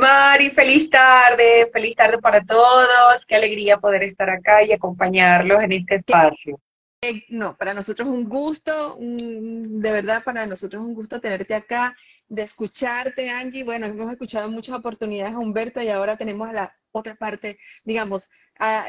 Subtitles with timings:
[0.00, 3.26] Mari, feliz tarde, feliz tarde para todos.
[3.26, 6.58] Qué alegría poder estar acá y acompañarlos en este espacio.
[7.02, 11.54] Eh, no, para nosotros es un gusto, de verdad para nosotros es un gusto tenerte
[11.54, 11.94] acá,
[12.28, 13.64] de escucharte, Angie.
[13.64, 18.28] Bueno, hemos escuchado muchas oportunidades a Humberto y ahora tenemos a la otra parte, digamos,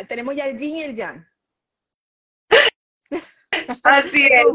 [0.08, 1.28] tenemos ya el yin y el yang.
[3.84, 4.46] Así es.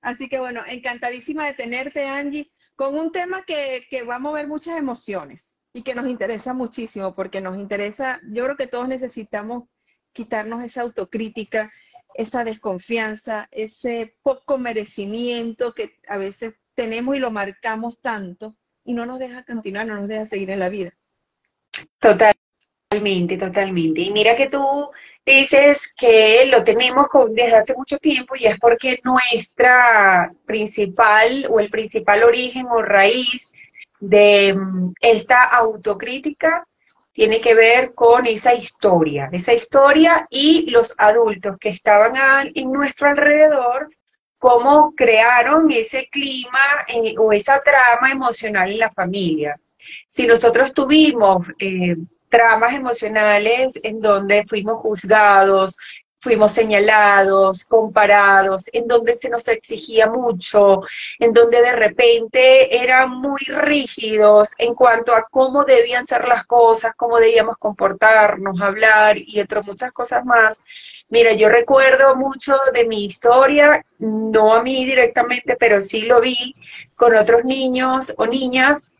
[0.00, 4.78] Así que bueno, encantadísima de tenerte, Angie con un tema que, va a mover muchas
[4.78, 9.64] emociones y que nos interesa muchísimo, porque nos interesa, yo creo que todos necesitamos
[10.14, 11.70] quitarnos esa autocrítica,
[12.14, 19.04] esa desconfianza, ese poco merecimiento que a veces tenemos y lo marcamos tanto y no
[19.04, 20.96] nos deja continuar, no nos deja seguir en la vida.
[21.98, 24.00] Totalmente, totalmente.
[24.00, 24.90] Y mira que tú
[25.26, 31.68] dices que lo tenemos desde hace mucho tiempo y es porque nuestra principal o el
[31.68, 33.52] principal origen o raíz
[34.00, 34.56] de
[35.00, 36.66] esta autocrítica
[37.12, 43.08] tiene que ver con esa historia, esa historia y los adultos que estaban en nuestro
[43.08, 43.88] alrededor,
[44.38, 49.58] cómo crearon ese clima eh, o esa trama emocional en la familia.
[50.06, 51.96] Si nosotros tuvimos eh,
[52.28, 55.78] tramas emocionales en donde fuimos juzgados,
[56.26, 60.80] fuimos señalados, comparados, en donde se nos exigía mucho,
[61.20, 66.94] en donde de repente eran muy rígidos en cuanto a cómo debían ser las cosas,
[66.96, 70.64] cómo debíamos comportarnos, hablar y entre muchas cosas más.
[71.10, 76.56] Mira, yo recuerdo mucho de mi historia, no a mí directamente, pero sí lo vi
[76.96, 78.92] con otros niños o niñas,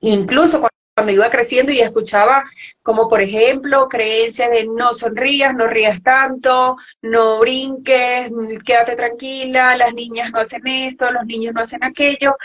[0.00, 0.62] incluso
[0.94, 2.44] cuando iba creciendo y escuchaba
[2.82, 8.30] como por ejemplo creencias de no sonrías, no rías tanto, no brinques,
[8.64, 12.36] quédate tranquila, las niñas no hacen esto, los niños no hacen aquello.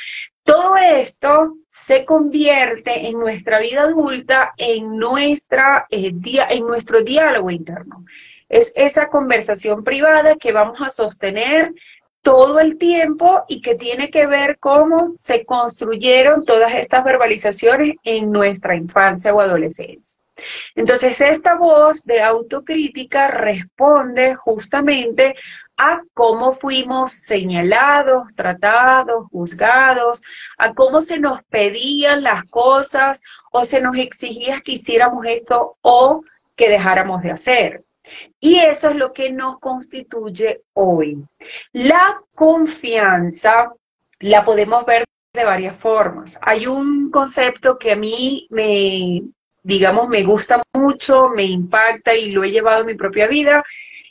[0.44, 6.14] Todo esto se convierte en nuestra vida adulta, en, nuestra, eh,
[6.50, 8.06] en nuestro diálogo interno.
[8.48, 11.74] Es esa conversación privada que vamos a sostener
[12.22, 18.32] todo el tiempo y que tiene que ver cómo se construyeron todas estas verbalizaciones en
[18.32, 20.20] nuestra infancia o adolescencia.
[20.76, 25.36] Entonces, esta voz de autocrítica responde justamente
[25.78, 30.24] a cómo fuimos señalados, tratados, juzgados,
[30.58, 36.24] a cómo se nos pedían las cosas o se nos exigía que hiciéramos esto o
[36.56, 37.84] que dejáramos de hacer.
[38.40, 41.24] Y eso es lo que nos constituye hoy.
[41.74, 43.72] La confianza
[44.20, 46.38] la podemos ver de varias formas.
[46.42, 49.22] Hay un concepto que a mí me,
[49.64, 53.64] digamos, me gusta mucho, me impacta y lo he llevado en mi propia vida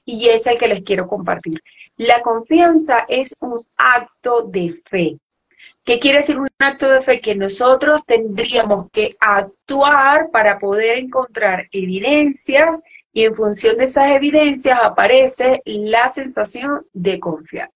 [0.05, 1.63] y es el que les quiero compartir.
[1.97, 5.19] La confianza es un acto de fe.
[5.85, 7.21] ¿Qué quiere decir un acto de fe?
[7.21, 12.83] Que nosotros tendríamos que actuar para poder encontrar evidencias
[13.17, 17.71] y en función de esas evidencias aparece la sensación de confiar.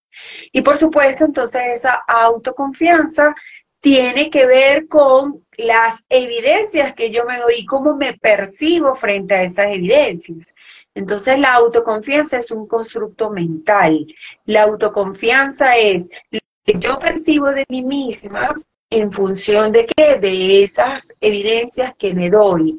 [0.52, 3.34] Y por supuesto, entonces esa autoconfianza
[3.80, 9.34] tiene que ver con las evidencias que yo me doy y cómo me percibo frente
[9.34, 10.54] a esas evidencias.
[10.94, 14.06] Entonces la autoconfianza es un constructo mental.
[14.44, 18.54] La autoconfianza es lo que yo percibo de mí misma
[18.90, 20.18] en función de qué?
[20.18, 22.78] De esas evidencias que me doy.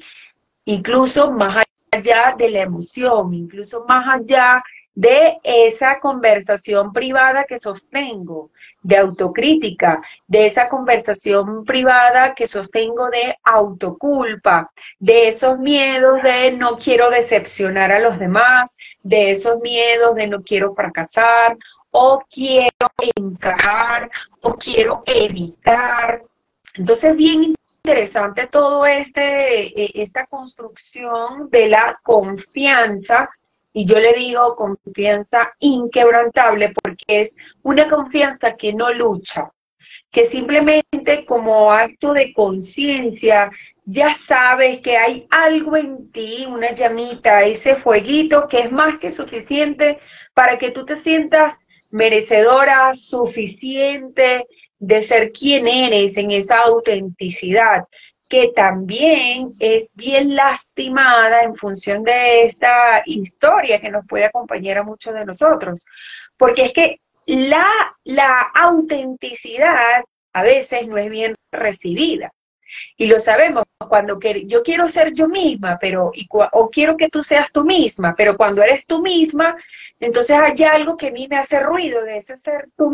[0.66, 4.64] Incluso más allá de la emoción, incluso más allá
[4.96, 13.38] de esa conversación privada que sostengo, de autocrítica, de esa conversación privada que sostengo de
[13.44, 20.28] autoculpa, de esos miedos de no quiero decepcionar a los demás, de esos miedos de
[20.28, 21.58] no quiero fracasar
[21.92, 22.88] o quiero
[23.18, 24.10] encajar
[24.42, 26.24] o quiero evitar.
[26.74, 33.30] Entonces, bien interesante todo este, eh, esta construcción de la confianza,
[33.74, 37.30] y yo le digo confianza inquebrantable porque es
[37.64, 39.52] una confianza que no lucha,
[40.12, 43.50] que simplemente como acto de conciencia
[43.86, 49.16] ya sabes que hay algo en ti, una llamita, ese fueguito que es más que
[49.16, 49.98] suficiente
[50.36, 51.56] para que tú te sientas
[51.90, 54.46] merecedora, suficiente,
[54.82, 57.86] de ser quien eres en esa autenticidad,
[58.28, 64.84] que también es bien lastimada en función de esta historia que nos puede acompañar a
[64.84, 65.86] muchos de nosotros.
[66.36, 67.68] Porque es que la,
[68.04, 72.34] la autenticidad a veces no es bien recibida.
[72.98, 76.12] Y lo sabemos, cuando yo quiero ser yo misma, pero
[76.54, 79.56] o quiero que tú seas tú misma, pero cuando eres tú misma,
[80.00, 82.92] entonces hay algo que a mí me hace ruido de ese ser tú.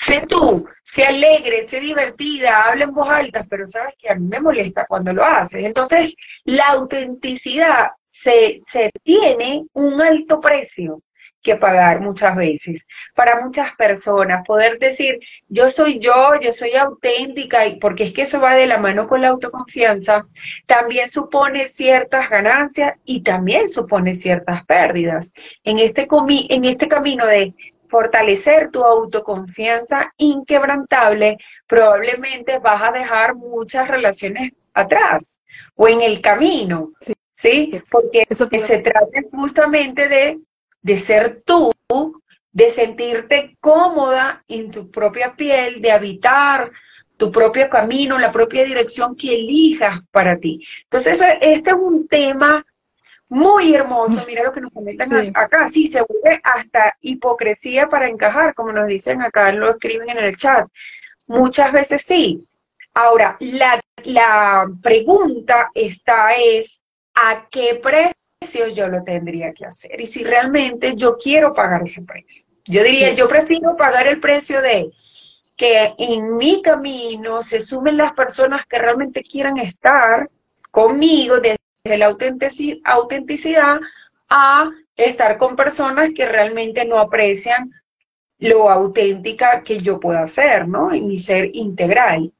[0.00, 4.26] Sé tú, sé alegre, sé divertida, habla en voz alta, pero sabes que a mí
[4.26, 5.62] me molesta cuando lo haces.
[5.62, 6.14] Entonces,
[6.44, 7.90] la autenticidad
[8.24, 11.02] se, se tiene un alto precio
[11.42, 12.80] que pagar muchas veces.
[13.14, 15.18] Para muchas personas, poder decir,
[15.48, 19.06] yo soy yo, yo soy auténtica, y porque es que eso va de la mano
[19.06, 20.26] con la autoconfianza,
[20.66, 25.34] también supone ciertas ganancias y también supone ciertas pérdidas.
[25.62, 26.08] En este,
[26.48, 27.54] en este camino de
[27.90, 35.38] fortalecer tu autoconfianza inquebrantable, probablemente vas a dejar muchas relaciones atrás
[35.74, 36.92] o en el camino.
[37.32, 37.70] Sí.
[37.90, 40.40] Porque se trata justamente de
[40.82, 41.72] de ser tú,
[42.52, 46.70] de sentirte cómoda en tu propia piel, de habitar
[47.16, 50.66] tu propio camino, la propia dirección que elijas para ti.
[50.84, 52.64] Entonces, este es un tema
[53.30, 54.22] muy hermoso.
[54.26, 55.68] Mira lo que nos comentan acá.
[55.68, 60.36] Sí, se vuelve hasta hipocresía para encajar, como nos dicen acá, lo escriben en el
[60.36, 60.68] chat.
[61.26, 62.44] Muchas veces sí.
[62.92, 66.82] Ahora, la, la pregunta está es,
[67.14, 68.10] ¿a qué precio?
[68.74, 72.46] yo lo tendría que hacer y si realmente yo quiero pagar ese precio.
[72.64, 74.90] Yo diría, yo prefiero pagar el precio de
[75.56, 80.30] que en mi camino se sumen las personas que realmente quieran estar
[80.70, 81.38] conmigo
[81.84, 82.14] desde la
[82.84, 83.80] autenticidad
[84.28, 87.72] a estar con personas que realmente no aprecian
[88.38, 90.92] lo auténtica que yo pueda ser, ¿no?
[90.92, 92.32] En mi ser integral.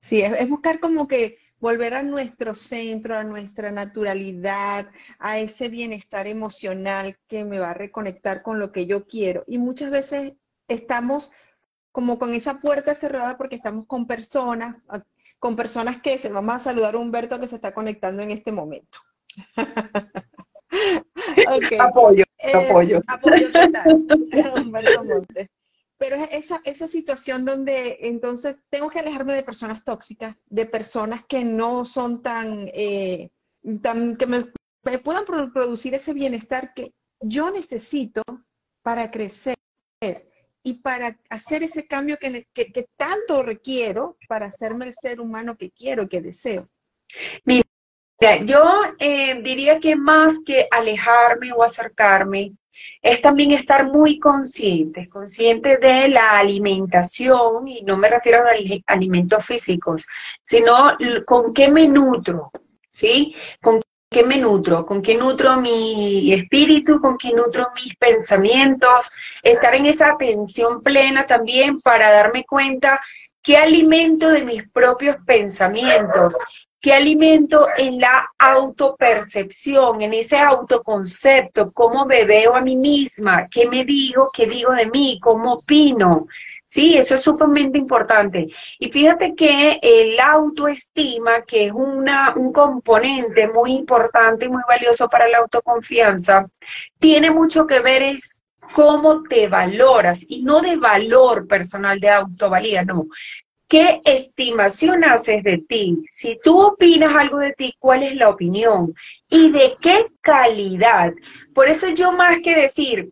[0.00, 6.26] Sí, es buscar como que volver a nuestro centro, a nuestra naturalidad, a ese bienestar
[6.26, 9.44] emocional que me va a reconectar con lo que yo quiero.
[9.46, 10.34] Y muchas veces
[10.68, 11.32] estamos
[11.92, 14.76] como con esa puerta cerrada porque estamos con personas,
[15.38, 18.52] con personas que se vamos a saludar a Humberto que se está conectando en este
[18.52, 18.98] momento.
[21.78, 23.00] Apoyo, eh, apoyo.
[23.06, 24.06] Apoyo total.
[24.54, 25.48] Humberto Montes.
[25.98, 31.44] Pero esa, esa situación donde entonces tengo que alejarme de personas tóxicas, de personas que
[31.44, 33.30] no son tan, eh,
[33.82, 38.22] tan que me, puedan producir ese bienestar que yo necesito
[38.82, 39.57] para crecer
[40.62, 45.70] y para hacer ese cambio que, que, tanto requiero para hacerme el ser humano que
[45.70, 46.68] quiero que deseo.
[47.44, 47.64] Mira,
[48.44, 52.52] yo eh, diría que más que alejarme o acercarme,
[53.02, 59.44] es también estar muy consciente, consciente de la alimentación, y no me refiero a alimentos
[59.44, 60.06] físicos,
[60.42, 60.96] sino
[61.26, 62.50] con qué me nutro,
[62.88, 63.34] ¿sí?
[63.60, 69.12] Con qué me nutro, con qué nutro mi espíritu, con qué nutro mis pensamientos,
[69.42, 73.00] estar en esa atención plena también para darme cuenta
[73.42, 76.36] qué alimento de mis propios pensamientos,
[76.80, 81.72] ¿Qué alimento en la autopercepción, en ese autoconcepto?
[81.72, 83.48] ¿Cómo me veo a mí misma?
[83.50, 84.30] ¿Qué me digo?
[84.32, 85.18] ¿Qué digo de mí?
[85.20, 86.28] ¿Cómo opino?
[86.64, 88.46] Sí, eso es sumamente importante.
[88.78, 95.08] Y fíjate que el autoestima, que es una, un componente muy importante y muy valioso
[95.08, 96.46] para la autoconfianza,
[97.00, 98.40] tiene mucho que ver es
[98.74, 103.06] cómo te valoras y no de valor personal de autovalía, no,
[103.68, 106.02] ¿Qué estimación haces de ti?
[106.08, 108.94] Si tú opinas algo de ti, ¿cuál es la opinión?
[109.28, 111.12] ¿Y de qué calidad?
[111.54, 113.10] Por eso yo más que decir,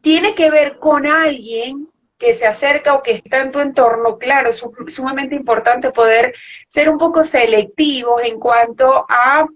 [0.00, 4.48] tiene que ver con alguien que se acerca o que está en tu entorno, claro,
[4.50, 6.34] es sumamente importante poder
[6.68, 9.46] ser un poco selectivos en cuanto a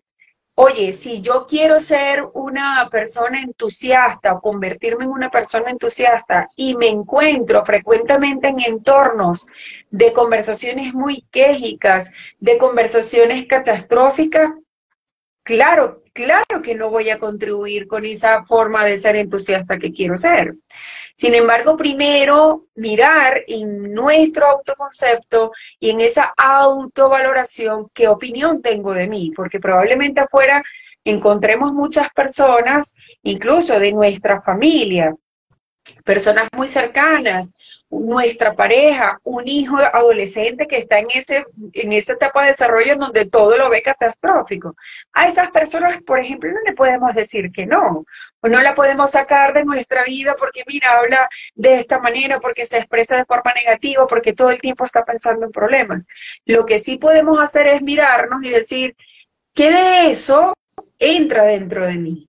[0.54, 6.76] Oye, si yo quiero ser una persona entusiasta o convertirme en una persona entusiasta y
[6.76, 9.47] me encuentro frecuentemente en entornos
[9.90, 14.50] de conversaciones muy quejicas, de conversaciones catastróficas,
[15.42, 20.16] claro, claro que no voy a contribuir con esa forma de ser entusiasta que quiero
[20.16, 20.54] ser.
[21.14, 29.09] Sin embargo, primero mirar en nuestro autoconcepto y en esa autovaloración qué opinión tengo de
[29.09, 30.62] mí, porque probablemente afuera
[31.04, 35.14] encontremos muchas personas, incluso de nuestra familia,
[36.04, 37.54] personas muy cercanas,
[37.90, 42.98] nuestra pareja, un hijo adolescente que está en, ese, en esa etapa de desarrollo en
[42.98, 44.74] donde todo lo ve catastrófico.
[45.12, 48.06] A esas personas, por ejemplo, no le podemos decir que no,
[48.40, 52.64] o no la podemos sacar de nuestra vida porque, mira, habla de esta manera, porque
[52.64, 56.06] se expresa de forma negativa, porque todo el tiempo está pensando en problemas.
[56.46, 58.96] Lo que sí podemos hacer es mirarnos y decir,
[59.54, 60.54] ¿qué de eso
[60.98, 62.28] entra dentro de mí?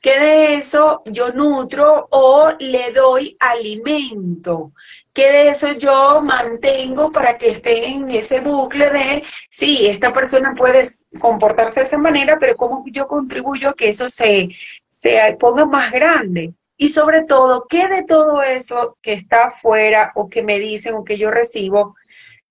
[0.00, 4.72] ¿Qué de eso yo nutro o le doy alimento?
[5.12, 10.54] ¿Qué de eso yo mantengo para que esté en ese bucle de, sí, esta persona
[10.56, 10.82] puede
[11.18, 14.48] comportarse de esa manera, pero cómo yo contribuyo a que eso se,
[14.88, 16.54] se ponga más grande?
[16.78, 21.04] Y sobre todo, ¿qué de todo eso que está afuera o que me dicen o
[21.04, 21.94] que yo recibo,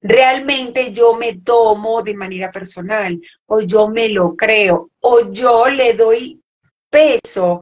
[0.01, 5.93] realmente yo me tomo de manera personal o yo me lo creo o yo le
[5.93, 6.38] doy
[6.89, 7.62] peso,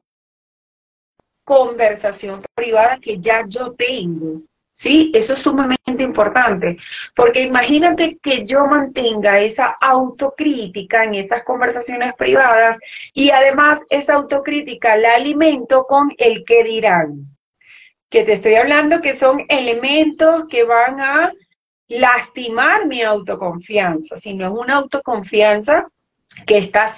[1.44, 4.42] conversación privada que ya yo tengo.
[4.72, 5.10] ¿Sí?
[5.12, 6.76] Eso es sumamente importante,
[7.16, 12.78] porque imagínate que yo mantenga esa autocrítica en esas conversaciones privadas
[13.12, 17.26] y además esa autocrítica la alimento con el que dirán.
[18.08, 21.32] Que te estoy hablando que son elementos que van a
[21.88, 25.88] lastimar mi autoconfianza, si no es una autoconfianza
[26.46, 26.88] que está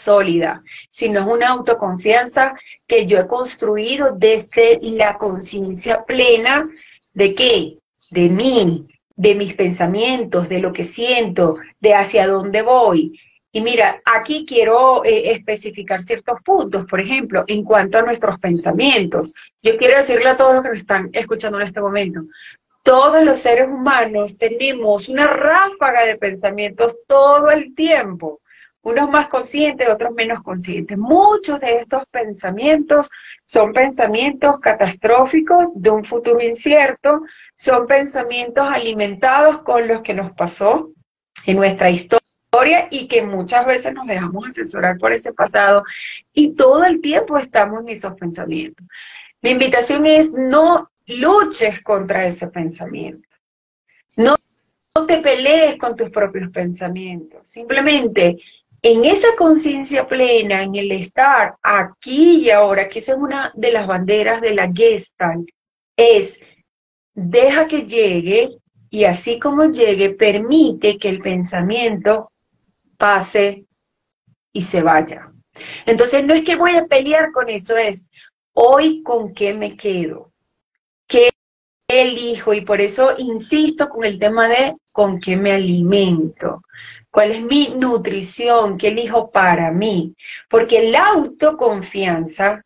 [0.00, 2.54] sólida, sino es una autoconfianza
[2.86, 6.68] que yo he construido desde la conciencia plena
[7.12, 7.78] de qué?
[8.10, 13.20] De mí, de mis pensamientos, de lo que siento, de hacia dónde voy.
[13.52, 19.34] Y mira, aquí quiero eh, especificar ciertos puntos, por ejemplo, en cuanto a nuestros pensamientos.
[19.60, 22.20] Yo quiero decirle a todos los que nos están escuchando en este momento,
[22.82, 28.40] todos los seres humanos tenemos una ráfaga de pensamientos todo el tiempo
[28.82, 30.96] unos más conscientes, otros menos conscientes.
[30.96, 33.10] Muchos de estos pensamientos
[33.44, 37.22] son pensamientos catastróficos de un futuro incierto,
[37.54, 40.90] son pensamientos alimentados con los que nos pasó
[41.46, 45.84] en nuestra historia y que muchas veces nos dejamos asesorar por ese pasado
[46.32, 48.86] y todo el tiempo estamos en esos pensamientos.
[49.42, 53.28] Mi invitación es no luches contra ese pensamiento.
[54.16, 54.36] No,
[54.94, 57.48] no te pelees con tus propios pensamientos.
[57.48, 58.38] Simplemente
[58.82, 63.72] en esa conciencia plena, en el estar aquí y ahora, que esa es una de
[63.72, 65.48] las banderas de la Gestalt,
[65.96, 66.40] es
[67.14, 68.56] deja que llegue
[68.88, 72.32] y así como llegue, permite que el pensamiento
[72.96, 73.66] pase
[74.52, 75.30] y se vaya.
[75.84, 78.10] Entonces no es que voy a pelear con eso, es
[78.52, 80.32] hoy con qué me quedo,
[81.06, 81.30] qué
[81.86, 86.62] elijo y por eso insisto con el tema de con qué me alimento
[87.10, 90.14] cuál es mi nutrición, qué elijo para mí.
[90.48, 92.62] Porque la autoconfianza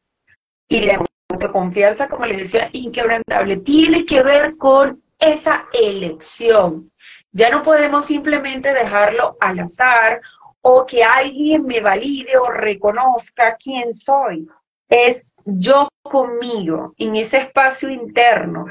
[0.69, 6.91] y la autoconfianza, como les decía, inquebrantable, tiene que ver con esa elección.
[7.33, 10.21] Ya no podemos simplemente dejarlo al azar
[10.61, 14.49] o que alguien me valide o reconozca quién soy.
[14.89, 18.67] Es yo conmigo, en ese espacio interno,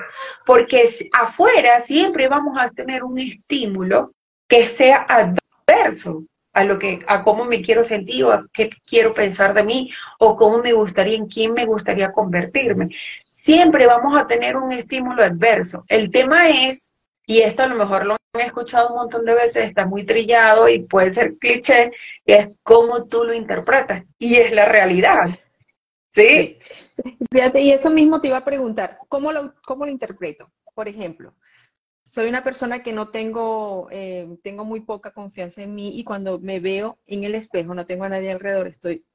[0.45, 4.11] porque afuera siempre vamos a tener un estímulo
[4.47, 5.05] que sea
[6.53, 9.91] a lo que, a cómo me quiero sentir o a qué quiero pensar de mí
[10.19, 12.89] o cómo me gustaría, en quién me gustaría convertirme.
[13.29, 15.83] Siempre vamos a tener un estímulo adverso.
[15.87, 16.91] El tema es,
[17.25, 20.69] y esto a lo mejor lo he escuchado un montón de veces, está muy trillado
[20.69, 21.91] y puede ser cliché,
[22.25, 24.03] es cómo tú lo interpretas.
[24.19, 25.29] Y es la realidad.
[26.13, 26.59] ¿Sí?
[27.31, 30.51] Fíjate, y eso mismo te iba a preguntar, ¿cómo lo, cómo lo interpreto?
[30.75, 31.33] Por ejemplo,
[32.03, 36.39] soy una persona que no tengo, eh, tengo muy poca confianza en mí y cuando
[36.39, 39.05] me veo en el espejo, no tengo a nadie alrededor, estoy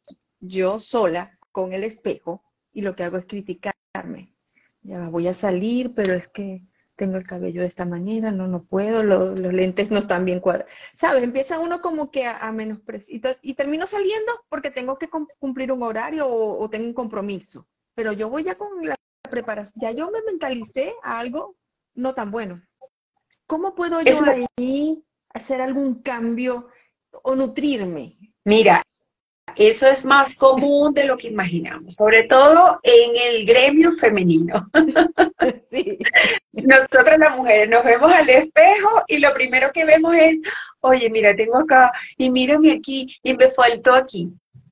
[0.41, 2.43] yo sola con el espejo
[2.73, 4.35] y lo que hago es criticarme.
[4.83, 6.63] Ya voy a salir, pero es que
[6.97, 10.73] tengo el cabello de esta manera, no, no puedo, los lentes no están bien cuadrados.
[10.95, 11.23] ¿Sabes?
[11.23, 16.29] Empieza uno como que a, menospreciar y, termino saliendo porque tengo que cumplir un horario
[16.29, 17.69] o tengo un compromiso.
[17.95, 18.97] Pero yo voy ya con la
[19.31, 21.57] preparación, ya yo me mentalicé a algo
[21.95, 22.63] no tan bueno.
[23.49, 24.13] ¿Cómo puedo yo
[24.59, 25.03] ahí
[25.33, 26.69] hacer algún cambio
[27.23, 28.19] o nutrirme?
[28.45, 28.83] Mira,
[29.57, 34.71] eso es más común de lo que imaginamos, sobre todo en el gremio femenino.
[35.71, 35.99] Sí.
[36.53, 40.41] Nosotras las mujeres nos vemos al espejo y lo primero que vemos es,
[40.81, 44.31] oye, mira, tengo acá y mírame aquí y me faltó aquí.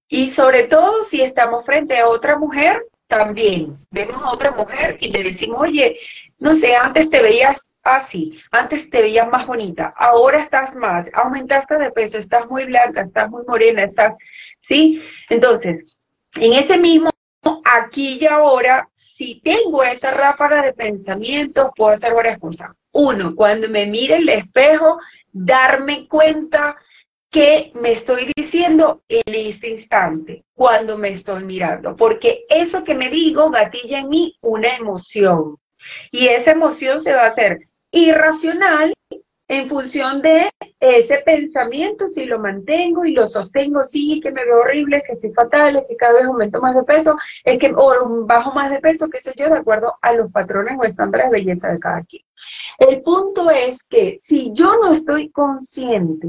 [0.08, 5.08] Y sobre todo si estamos frente a otra mujer, también vemos a otra mujer y
[5.08, 5.98] le decimos, oye,
[6.38, 11.78] no sé, antes te veías así, antes te veías más bonita, ahora estás más, aumentaste
[11.78, 14.14] de peso, estás muy blanca, estás muy morena, estás,
[14.60, 15.02] ¿sí?
[15.28, 15.84] Entonces,
[16.34, 17.10] en ese mismo
[17.64, 22.70] aquí y ahora, si tengo esa ráfaga de pensamientos, puedo hacer varias cosas.
[22.92, 24.98] Uno, cuando me mire el espejo,
[25.32, 26.76] darme cuenta
[27.30, 33.10] que me estoy diciendo en este instante, cuando me estoy mirando, porque eso que me
[33.10, 35.56] digo gatilla en mí una emoción.
[36.10, 38.92] Y esa emoción se va a hacer irracional
[39.48, 40.50] en función de
[40.80, 45.12] ese pensamiento, si lo mantengo y lo sostengo, sí, es que me veo horrible, que
[45.12, 48.70] estoy fatal, es que cada vez aumento más de peso, es que o bajo más
[48.70, 51.78] de peso, qué sé yo, de acuerdo a los patrones o estándares de belleza de
[51.78, 52.22] cada quien.
[52.78, 56.28] El punto es que si yo no estoy consciente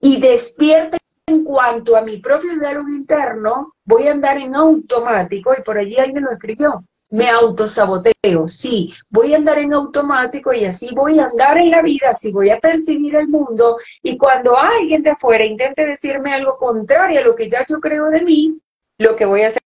[0.00, 5.62] y despierta en cuanto a mi propio diálogo interno, voy a andar en automático, y
[5.62, 10.90] por allí alguien lo escribió, me autosaboteo, sí, voy a andar en automático y así
[10.94, 15.02] voy a andar en la vida, así voy a percibir el mundo y cuando alguien
[15.02, 18.58] de afuera intente decirme algo contrario a lo que ya yo creo de mí,
[18.98, 19.60] lo que voy a hacer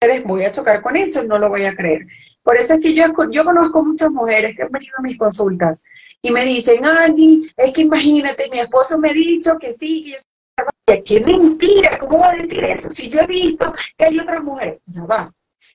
[0.00, 2.06] es voy a chocar con eso, no lo voy a creer.
[2.42, 5.82] Por eso es que yo, yo conozco muchas mujeres que han venido a mis consultas
[6.22, 10.10] y me dicen, Angie, es que imagínate, mi esposo me ha dicho que sí, que
[10.12, 11.02] yo soy...
[11.02, 11.98] ¡Qué mentira!
[11.98, 12.90] ¿Cómo va a decir eso?
[12.90, 15.34] Si yo he visto que hay otras mujeres, ya va,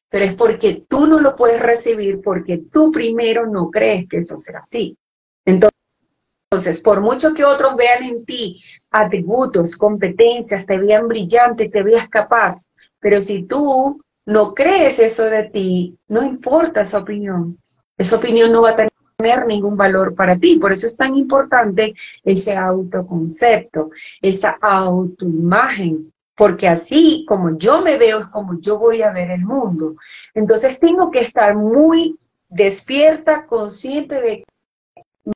[0.09, 4.37] pero es porque tú no lo puedes recibir porque tú primero no crees que eso
[4.37, 4.97] sea así.
[5.45, 12.09] Entonces, por mucho que otros vean en ti atributos, competencias, te vean brillante, te veas
[12.09, 12.65] capaz,
[12.99, 17.57] pero si tú no crees eso de ti, no importa esa opinión.
[17.97, 18.75] Esa opinión no va a
[19.17, 20.55] tener ningún valor para ti.
[20.57, 23.89] Por eso es tan importante ese autoconcepto,
[24.21, 29.43] esa autoimagen, porque así como yo me veo es como yo voy a ver el
[29.43, 29.95] mundo.
[30.33, 32.17] Entonces tengo que estar muy
[32.47, 34.43] despierta, consciente de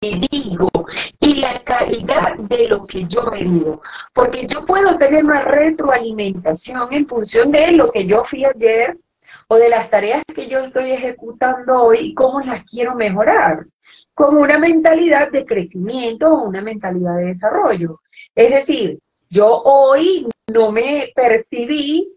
[0.02, 0.70] me digo
[1.20, 3.82] y la calidad de lo que yo me digo.
[4.14, 8.98] Porque yo puedo tener una retroalimentación en función de lo que yo fui ayer
[9.50, 13.66] o de las tareas que yo estoy ejecutando hoy y cómo las quiero mejorar.
[14.14, 18.00] Con una mentalidad de crecimiento o una mentalidad de desarrollo.
[18.34, 22.12] Es decir, yo hoy no me percibí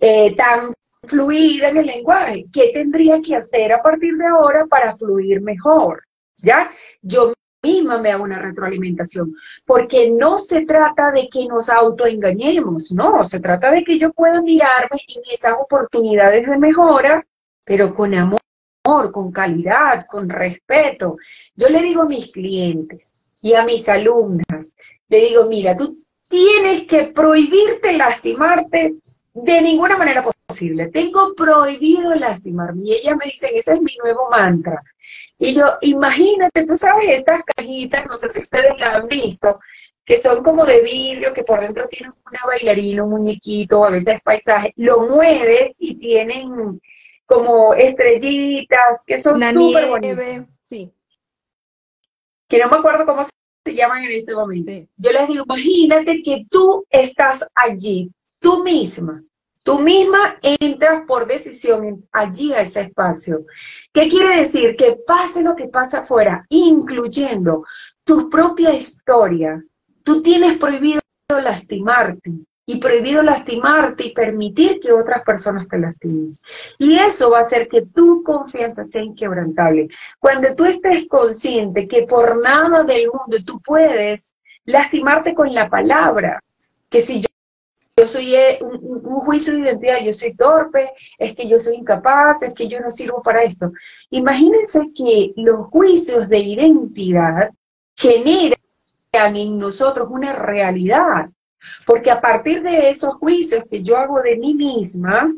[0.00, 0.74] eh, tan
[1.08, 2.46] fluida en el lenguaje.
[2.52, 6.02] ¿Qué tendría que hacer a partir de ahora para fluir mejor?
[6.38, 6.70] ¿Ya?
[7.02, 13.24] Yo misma me hago una retroalimentación, porque no se trata de que nos autoengañemos, no,
[13.24, 17.26] se trata de que yo pueda mirarme en esas oportunidades de mejora,
[17.64, 21.16] pero con amor, con calidad, con respeto.
[21.56, 24.76] Yo le digo a mis clientes y a mis alumnas,
[25.08, 26.03] le digo, mira, tú
[26.34, 28.94] tienes que prohibirte lastimarte
[29.34, 30.88] de ninguna manera posible.
[30.88, 32.82] Tengo prohibido lastimarme.
[32.84, 34.82] Y ellas me dicen, ese es mi nuevo mantra.
[35.38, 39.60] Y yo, imagínate, tú sabes, estas cajitas, no sé si ustedes la han visto,
[40.04, 44.20] que son como de vidrio, que por dentro tienen una bailarina, un muñequito, a veces
[44.24, 46.80] paisaje, lo mueves y tienen
[47.26, 50.48] como estrellitas, que son súper bonitas.
[50.62, 50.92] Sí.
[52.48, 53.22] Que no me acuerdo cómo
[53.64, 54.72] se llaman en este momento.
[54.96, 59.22] Yo les digo, imagínate que tú estás allí, tú misma,
[59.62, 63.46] tú misma entras por decisión allí a ese espacio.
[63.92, 64.76] ¿Qué quiere decir?
[64.76, 67.64] Que pase lo que pasa afuera, incluyendo
[68.04, 69.64] tu propia historia,
[70.02, 72.30] tú tienes prohibido lastimarte
[72.66, 76.36] y prohibido lastimarte y permitir que otras personas te lastimen.
[76.78, 79.88] Y eso va a hacer que tu confianza sea inquebrantable.
[80.18, 86.42] Cuando tú estés consciente que por nada del mundo tú puedes lastimarte con la palabra,
[86.88, 87.28] que si yo,
[87.98, 91.76] yo soy eh, un, un, juicio de identidad, yo soy torpe, es que yo soy
[91.76, 93.72] incapaz, es que yo no sirvo para esto.
[94.10, 97.50] Imagínense que los juicios de identidad
[97.94, 98.56] generan
[99.12, 101.28] en nosotros una realidad
[101.86, 105.32] porque a partir de esos juicios que yo hago de mí misma,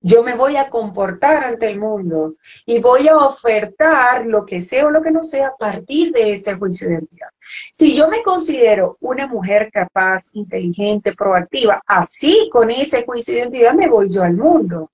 [0.00, 4.86] yo me voy a comportar ante el mundo y voy a ofertar lo que sea
[4.86, 7.30] o lo que no sea a partir de ese juicio de identidad.
[7.72, 13.74] Si yo me considero una mujer capaz, inteligente, proactiva, así con ese juicio de identidad
[13.74, 14.90] me voy yo al mundo.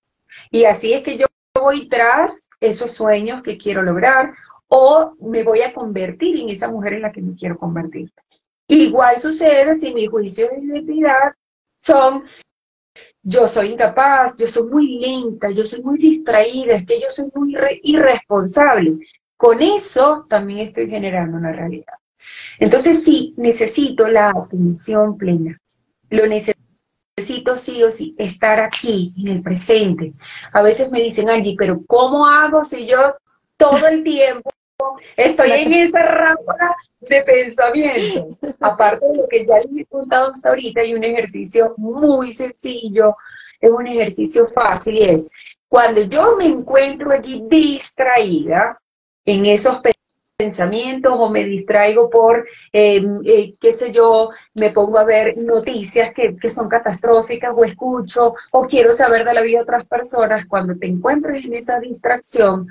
[0.51, 4.33] Y así es que yo voy tras esos sueños que quiero lograr
[4.69, 8.11] o me voy a convertir en esa mujer en la que me quiero convertir.
[8.73, 11.35] Igual sucede si mis juicios de identidad
[11.81, 12.25] son
[13.23, 17.31] yo soy incapaz, yo soy muy lenta, yo soy muy distraída, es que yo soy
[17.35, 18.99] muy irresponsable.
[19.37, 21.95] Con eso también estoy generando una realidad.
[22.59, 25.61] Entonces sí, necesito la atención plena.
[26.09, 30.15] Lo necesito sí o sí, estar aquí, en el presente.
[30.53, 33.17] A veces me dicen, Angie, pero ¿cómo hago si yo
[33.59, 34.51] todo el tiempo
[35.17, 38.29] estoy en esa ráfaga de pensamiento.
[38.61, 43.17] Aparte de lo que ya les he contado hasta ahorita, hay un ejercicio muy sencillo,
[43.61, 45.31] es un ejercicio fácil y es,
[45.69, 48.79] Cuando yo me encuentro allí distraída
[49.25, 49.81] en esos
[50.37, 56.13] pensamientos o me distraigo por, em, eh, qué sé yo, me pongo a ver noticias
[56.15, 60.47] que, que, son catastróficas o escucho o quiero saber de la vida de otras personas,
[60.47, 62.67] cuando te encuentres en esa distracción,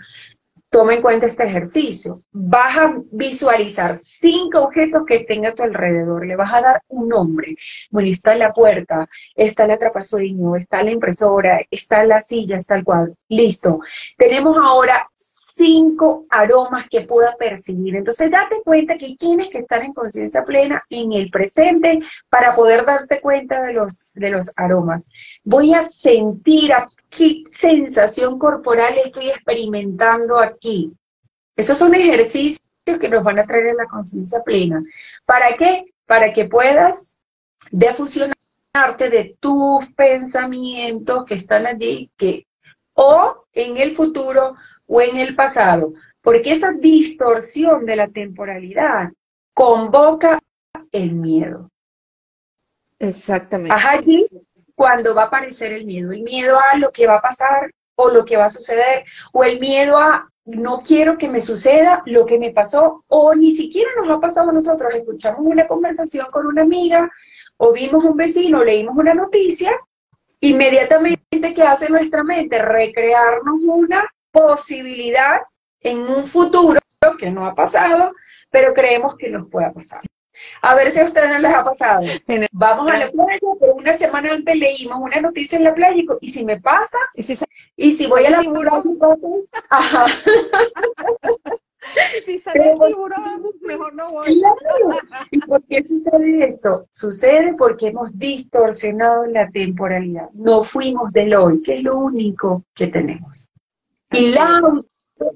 [0.71, 2.23] toma en cuenta este ejercicio.
[2.31, 6.25] Vas a visualizar cinco objetos que estén a tu alrededor.
[6.25, 7.55] Le vas a dar un nombre.
[7.91, 12.85] Bueno, está la puerta, está el atrapasueño, está la impresora, está la silla, está el
[12.85, 13.13] cuadro.
[13.27, 13.81] Listo.
[14.17, 17.97] Tenemos ahora cinco aromas que pueda percibir.
[17.97, 22.85] Entonces, date cuenta que tienes que estar en conciencia plena en el presente para poder
[22.85, 25.09] darte cuenta de los, de los aromas.
[25.43, 30.91] Voy a sentir, a qué sensación corporal estoy experimentando aquí.
[31.55, 32.59] Esos son ejercicios
[32.99, 34.83] que nos van a traer en la conciencia plena.
[35.25, 35.93] ¿Para qué?
[36.07, 37.15] Para que puedas
[37.69, 42.47] defusionarte de tus pensamientos que están allí, que
[42.93, 44.55] o en el futuro
[44.87, 49.11] o en el pasado, porque esa distorsión de la temporalidad
[49.53, 50.39] convoca
[50.91, 51.69] el miedo.
[52.99, 53.75] Exactamente.
[53.75, 54.27] allí
[54.81, 56.11] cuando va a aparecer el miedo.
[56.11, 59.43] El miedo a lo que va a pasar o lo que va a suceder, o
[59.43, 63.91] el miedo a no quiero que me suceda lo que me pasó, o ni siquiera
[63.97, 64.91] nos ha pasado a nosotros.
[64.95, 67.07] Escuchamos una conversación con una amiga,
[67.57, 69.71] o vimos un vecino, leímos una noticia,
[70.39, 72.59] inmediatamente, ¿qué hace nuestra mente?
[72.59, 75.41] Recrearnos una posibilidad
[75.81, 76.79] en un futuro
[77.19, 78.13] que no ha pasado,
[78.49, 80.01] pero creemos que nos pueda pasar.
[80.61, 82.01] A ver si a ustedes no les ha pasado.
[82.51, 86.29] Vamos a la playa, pero una semana antes leímos una noticia en la playa y,
[86.29, 86.97] si me pasa,
[87.75, 88.83] y si, voy a la playa,
[89.69, 90.05] ajá.
[92.25, 94.41] si sale tiburón, mejor no voy.
[95.31, 96.87] ¿Y por qué sucede esto?
[96.91, 100.29] Sucede porque hemos distorsionado la temporalidad.
[100.33, 103.51] No fuimos del hoy, que es lo único que tenemos.
[104.11, 104.61] Y la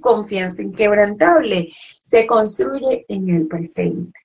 [0.01, 1.69] confianza inquebrantable
[2.03, 4.24] se construye en el presente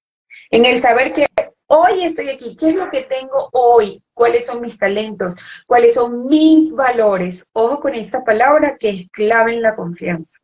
[0.50, 1.26] en el saber que
[1.66, 5.36] hoy estoy aquí, qué es lo que tengo hoy, cuáles son mis talentos,
[5.66, 7.48] cuáles son mis valores.
[7.52, 10.38] Ojo con esta palabra que es clave en la confianza.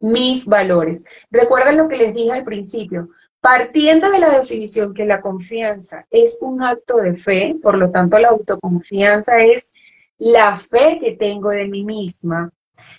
[0.00, 1.04] Mis valores.
[1.30, 3.08] Recuerden lo que les dije al principio.
[3.40, 8.16] Partiendo de la definición que la confianza es un acto de fe, por lo tanto
[8.18, 9.72] la autoconfianza es
[10.18, 12.52] la fe que tengo de mí misma,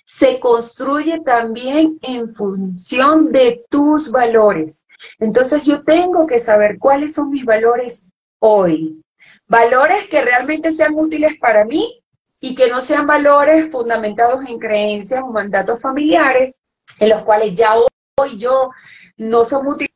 [0.04, 4.83] se construye también en función de tus valores.
[5.18, 9.02] Entonces yo tengo que saber cuáles son mis valores hoy.
[9.46, 12.02] Valores que realmente sean útiles para mí
[12.40, 16.60] y que no sean valores fundamentados en creencias o mandatos familiares
[16.98, 18.70] en los cuales ya hoy yo
[19.16, 19.90] no son útiles.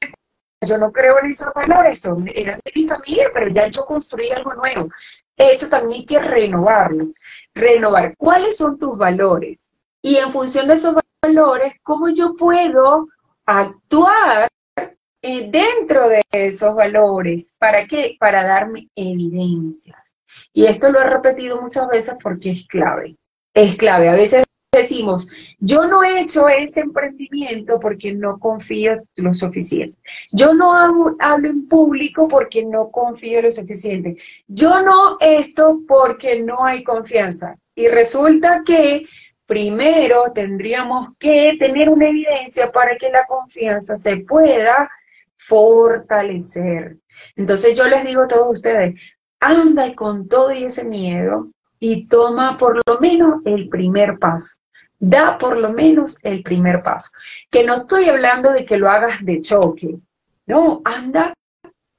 [0.60, 4.30] Yo no creo en esos valores, son, eran de mi familia, pero ya yo construí
[4.30, 4.88] algo nuevo.
[5.36, 7.20] Eso también hay que renovarlos.
[7.54, 9.68] Renovar cuáles son tus valores
[10.02, 13.08] y en función de esos valores, cómo yo puedo
[13.46, 14.48] actuar
[15.22, 17.56] eh, dentro de esos valores.
[17.58, 18.16] ¿Para qué?
[18.18, 20.16] Para darme evidencias.
[20.52, 23.16] Y esto lo he repetido muchas veces porque es clave.
[23.54, 24.08] Es clave.
[24.08, 29.98] A veces decimos, yo no he hecho ese emprendimiento porque no confío lo suficiente.
[30.30, 34.16] Yo no hablo, hablo, en público porque no confío lo suficiente.
[34.46, 37.56] Yo no esto porque no hay confianza.
[37.74, 39.06] Y resulta que
[39.46, 44.90] primero tendríamos que tener una evidencia para que la confianza se pueda
[45.48, 46.98] fortalecer.
[47.34, 48.94] Entonces yo les digo a todos ustedes,
[49.40, 51.48] anda con todo ese miedo
[51.80, 54.56] y toma por lo menos el primer paso.
[55.00, 57.10] Da por lo menos el primer paso.
[57.50, 59.96] Que no estoy hablando de que lo hagas de choque.
[60.46, 61.34] No, anda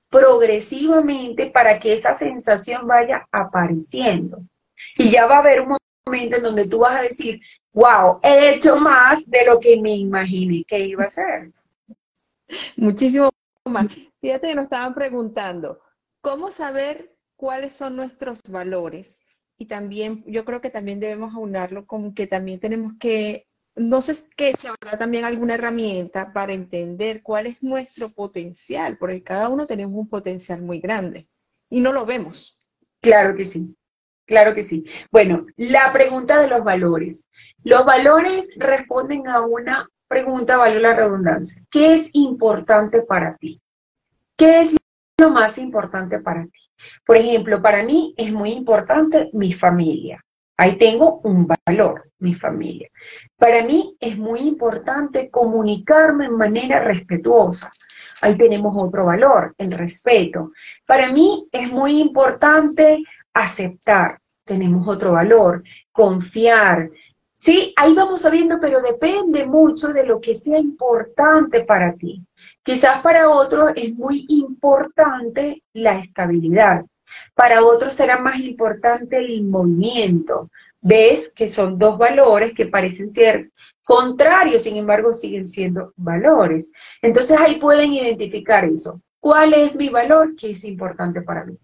[0.09, 4.41] progresivamente para que esa sensación vaya apareciendo.
[4.97, 7.39] Y ya va a haber un momento en donde tú vas a decir,
[7.73, 11.51] wow, he hecho más de lo que me imaginé que iba a hacer.
[12.75, 13.29] Muchísimo
[13.65, 13.87] más.
[14.21, 15.79] Fíjate que nos estaban preguntando,
[16.21, 19.17] ¿cómo saber cuáles son nuestros valores?
[19.57, 24.13] Y también, yo creo que también debemos aunarlo con que también tenemos que, no sé
[24.35, 29.67] qué, si habrá también alguna herramienta para entender cuál es nuestro potencial, porque cada uno
[29.67, 31.27] tenemos un potencial muy grande
[31.69, 32.57] y no lo vemos.
[33.01, 33.75] Claro que sí.
[34.25, 34.85] Claro que sí.
[35.11, 37.27] Bueno, la pregunta de los valores.
[37.63, 41.63] Los valores responden a una pregunta, vale la redundancia.
[41.69, 43.61] ¿Qué es importante para ti?
[44.35, 44.75] ¿Qué es
[45.17, 46.59] lo más importante para ti?
[47.05, 50.23] Por ejemplo, para mí es muy importante mi familia.
[50.57, 52.89] Ahí tengo un valor, mi familia.
[53.37, 57.71] Para mí es muy importante comunicarme de manera respetuosa.
[58.21, 60.51] Ahí tenemos otro valor, el respeto.
[60.85, 63.01] Para mí es muy importante
[63.33, 66.89] aceptar, tenemos otro valor, confiar,
[67.39, 72.21] Sí, ahí vamos sabiendo, pero depende mucho de lo que sea importante para ti.
[72.61, 76.85] Quizás para otros es muy importante la estabilidad.
[77.33, 80.49] Para otros será más importante el movimiento.
[80.81, 83.49] Ves que son dos valores que parecen ser
[83.85, 86.73] contrarios, sin embargo siguen siendo valores.
[87.01, 89.01] Entonces ahí pueden identificar eso.
[89.21, 91.57] ¿Cuál es mi valor que es importante para mí?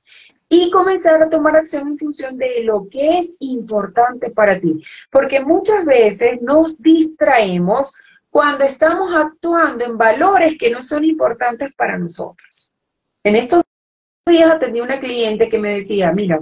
[0.58, 4.82] Y comenzar a tomar acción en función de lo que es importante para ti.
[5.12, 7.94] Porque muchas veces nos distraemos
[8.30, 12.72] cuando estamos actuando en valores que no son importantes para nosotros.
[13.22, 13.64] En estos
[14.26, 16.40] días atendí una cliente que me decía, mira,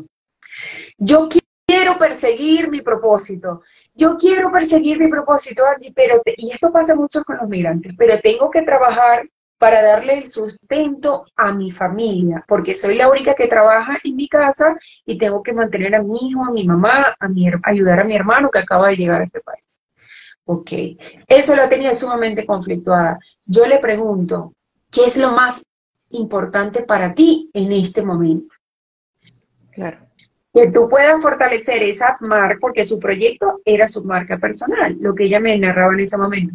[0.99, 1.27] yo
[1.65, 3.63] quiero perseguir mi propósito,
[3.95, 8.19] yo quiero perseguir mi propósito, Angie, pero, y esto pasa mucho con los migrantes, pero
[8.21, 9.27] tengo que trabajar
[9.63, 14.27] para darle el sustento a mi familia, porque soy la única que trabaja en mi
[14.27, 18.03] casa y tengo que mantener a mi hijo, a mi mamá, a mi, ayudar a
[18.03, 19.79] mi hermano que acaba de llegar a este país.
[20.43, 20.69] Ok,
[21.29, 23.17] eso la tenía sumamente conflictuada.
[23.45, 24.53] Yo le pregunto,
[24.91, 25.63] ¿qué es lo más
[26.09, 28.57] importante para ti en este momento?
[29.71, 29.99] Claro
[30.53, 35.23] que tú puedas fortalecer esa marca, porque su proyecto era su marca personal, lo que
[35.23, 36.53] ella me narraba en ese momento.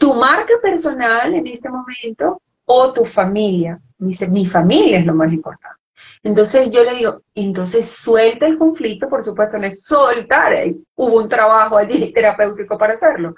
[0.00, 3.78] Tu marca personal en este momento o tu familia.
[3.98, 5.78] dice, mi familia es lo más importante.
[6.22, 10.54] Entonces yo le digo, entonces suelta el conflicto, por supuesto, no es soltar,
[10.96, 13.34] hubo un trabajo allí terapéutico para hacerlo,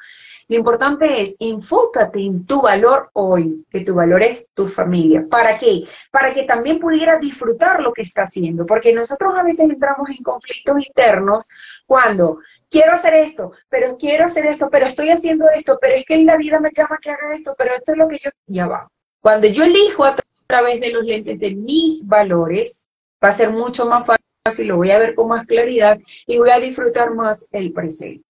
[0.49, 5.25] lo importante es enfócate en tu valor hoy, que tu valor es tu familia.
[5.31, 5.85] ¿Para qué?
[6.11, 10.23] Para que también pudieras disfrutar lo que está haciendo, porque nosotros a veces entramos en
[10.23, 11.49] conflictos internos
[11.87, 12.41] cuando
[12.73, 16.39] quiero hacer esto, pero quiero hacer esto, pero estoy haciendo esto, pero es que la
[16.39, 18.89] vida me llama que haga esto, pero esto es lo que yo, ya va.
[19.21, 22.89] Cuando yo elijo a través de los lentes de mis valores,
[23.23, 24.07] va a ser mucho más
[24.45, 28.25] fácil, lo voy a ver con más claridad y voy a disfrutar más el presente.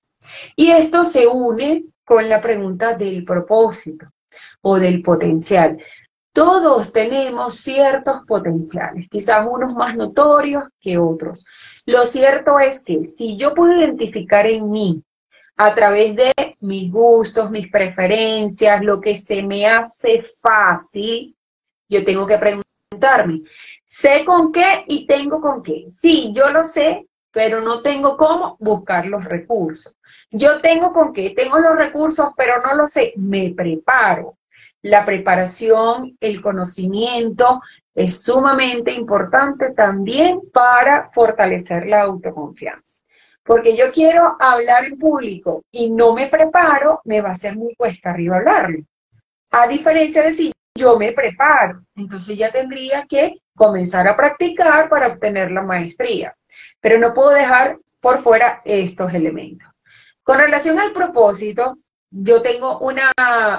[0.57, 4.07] Y esto se une con la pregunta del propósito
[4.61, 5.79] o del potencial.
[6.33, 11.47] Todos tenemos ciertos potenciales, quizás unos más notorios que otros.
[11.85, 15.03] Lo cierto es que si yo puedo identificar en mí
[15.57, 21.37] a través de mis gustos, mis preferencias, lo que se me hace fácil,
[21.89, 23.43] yo tengo que preguntarme,
[23.85, 25.85] ¿sé con qué y tengo con qué?
[25.89, 29.95] Sí, yo lo sé, pero no tengo cómo buscar los recursos.
[30.31, 34.39] Yo tengo con qué, tengo los recursos, pero no lo sé, me preparo.
[34.83, 37.61] La preparación, el conocimiento
[37.95, 43.03] es sumamente importante también para fortalecer la autoconfianza.
[43.45, 47.75] Porque yo quiero hablar en público y no me preparo, me va a ser muy
[47.75, 48.85] cuesta arriba hablarlo.
[49.51, 55.09] A diferencia de si yo me preparo, entonces ya tendría que comenzar a practicar para
[55.09, 56.35] obtener la maestría
[56.83, 59.69] pero no puedo dejar por fuera estos elementos.
[60.23, 61.79] Con relación al propósito,
[62.13, 63.11] yo tengo una,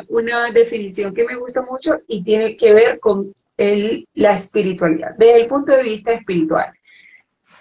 [0.09, 5.41] una definición que me gusta mucho y tiene que ver con el, la espiritualidad, desde
[5.41, 6.71] el punto de vista espiritual.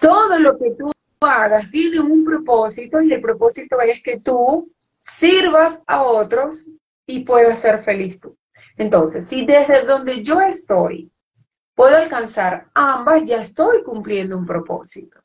[0.00, 5.82] Todo lo que tú hagas tiene un propósito y el propósito es que tú sirvas
[5.86, 6.68] a otros
[7.06, 8.36] y puedas ser feliz tú.
[8.76, 11.10] Entonces, si desde donde yo estoy
[11.74, 15.18] puedo alcanzar ambas, ya estoy cumpliendo un propósito.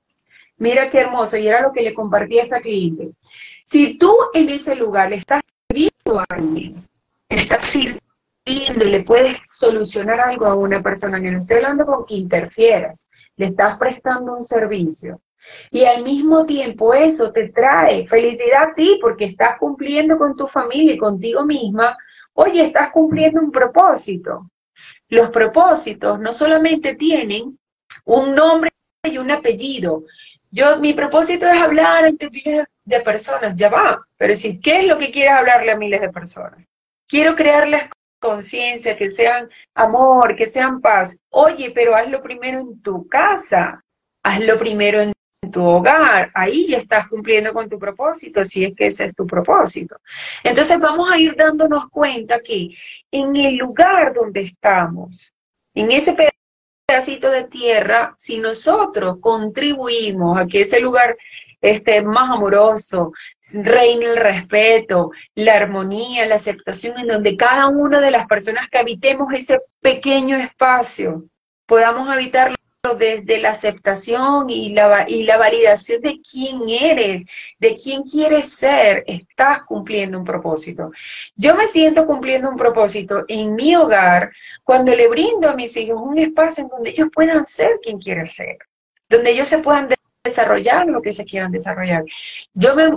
[0.58, 3.12] Mira qué hermoso, y era lo que le compartí a esta cliente.
[3.64, 5.44] Si tú en ese lugar estás
[7.30, 13.00] estás sirviendo le puedes solucionar algo a una persona, no estoy hablando con que interfieras,
[13.36, 15.22] le estás prestando un servicio.
[15.72, 20.48] Y al mismo tiempo eso te trae felicidad a ti porque estás cumpliendo con tu
[20.48, 21.96] familia y contigo misma.
[22.34, 24.50] Oye, estás cumpliendo un propósito.
[25.10, 27.58] Los propósitos no solamente tienen
[28.06, 28.72] un nombre
[29.04, 30.04] y un apellido,
[30.50, 34.88] yo, mi propósito es hablar ante miles de personas, ya va, pero si, ¿qué es
[34.88, 36.66] lo que quieres hablarle a miles de personas?
[37.08, 37.84] Quiero crearles
[38.20, 41.20] conciencia, que sean amor, que sean paz.
[41.30, 43.84] Oye, pero hazlo primero en tu casa,
[44.24, 45.14] hazlo primero en
[45.52, 49.28] tu hogar, ahí ya estás cumpliendo con tu propósito, si es que ese es tu
[49.28, 49.98] propósito.
[50.44, 52.70] Entonces vamos a ir dándonos cuenta que
[53.12, 55.34] en el lugar donde estamos,
[55.76, 56.16] en ese
[56.88, 61.18] pedacito de tierra, si nosotros contribuimos a que ese lugar
[61.62, 63.12] esté más amoroso,
[63.54, 68.78] reine el respeto, la armonía, la aceptación, en donde cada una de las personas que
[68.78, 71.24] habitemos ese pequeño espacio
[71.66, 72.56] podamos habitarlo
[72.98, 77.26] desde la aceptación y la, y la validación de quién eres,
[77.60, 80.92] de quién quieres ser, estás cumpliendo un propósito.
[81.36, 84.32] Yo me siento cumpliendo un propósito en mi hogar
[84.64, 88.28] cuando le brindo a mis hijos un espacio en donde ellos puedan ser quien quieren
[88.28, 88.58] ser,
[89.10, 89.90] donde ellos se puedan
[90.28, 92.04] desarrollar lo que se quieran desarrollar.
[92.54, 92.90] Yo me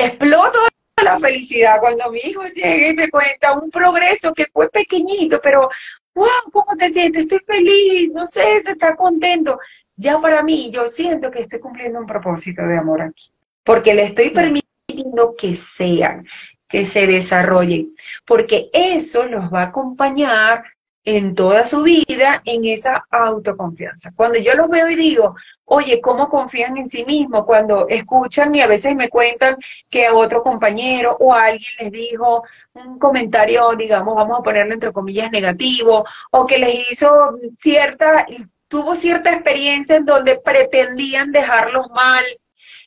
[0.00, 0.58] exploto
[1.02, 5.68] la felicidad cuando mi hijo llega y me cuenta un progreso que fue pequeñito, pero
[6.14, 7.24] wow, ¿cómo te sientes?
[7.24, 9.58] Estoy feliz, no sé, se está contento.
[9.96, 13.30] Ya para mí, yo siento que estoy cumpliendo un propósito de amor aquí,
[13.62, 16.26] porque le estoy permitiendo que sean,
[16.68, 20.64] que se desarrollen, porque eso los va a acompañar
[21.06, 24.12] en toda su vida en esa autoconfianza.
[24.16, 27.44] Cuando yo los veo y digo, oye, ¿cómo confían en sí mismos?
[27.46, 29.56] Cuando escuchan y a veces me cuentan
[29.88, 32.42] que a otro compañero o alguien les dijo
[32.74, 38.26] un comentario, digamos, vamos a ponerlo entre comillas, negativo, o que les hizo cierta,
[38.66, 42.24] tuvo cierta experiencia en donde pretendían dejarlos mal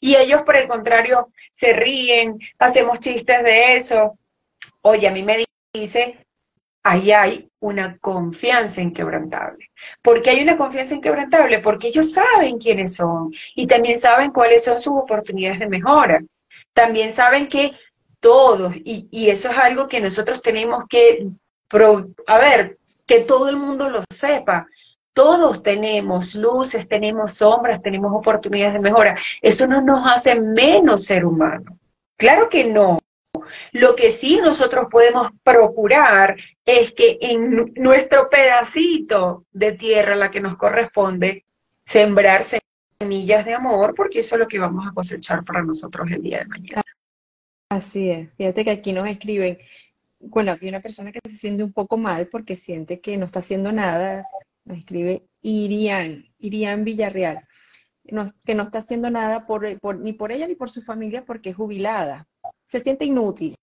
[0.01, 4.19] y ellos por el contrario se ríen, hacemos chistes de eso.
[4.81, 6.25] Oye, a mí me dice,
[6.89, 9.69] ahí hay una confianza inquebrantable.
[10.01, 11.59] ¿Por qué hay una confianza inquebrantable?
[11.59, 16.21] Porque ellos saben quiénes son y también saben cuáles son sus oportunidades de mejora.
[16.73, 17.73] También saben que
[18.19, 21.27] todos, y, y eso es algo que nosotros tenemos que,
[22.27, 24.67] a ver, que todo el mundo lo sepa.
[25.13, 29.17] Todos tenemos luces, tenemos sombras, tenemos oportunidades de mejora.
[29.41, 31.77] Eso no nos hace menos ser humano.
[32.17, 32.99] Claro que no.
[33.71, 40.39] Lo que sí nosotros podemos procurar es que en nuestro pedacito de tierra, la que
[40.39, 41.45] nos corresponde,
[41.83, 42.45] sembrar
[42.99, 46.39] semillas de amor, porque eso es lo que vamos a cosechar para nosotros el día
[46.39, 46.83] de mañana.
[47.69, 48.29] Así es.
[48.35, 49.57] Fíjate que aquí nos escriben,
[50.19, 53.39] bueno, aquí una persona que se siente un poco mal porque siente que no está
[53.39, 54.25] haciendo nada,
[54.65, 57.47] nos escribe Irián, Irián Villarreal,
[58.45, 59.45] que no está haciendo nada
[59.99, 62.28] ni por ella ni por su familia porque es jubilada
[62.69, 63.55] se siente inútil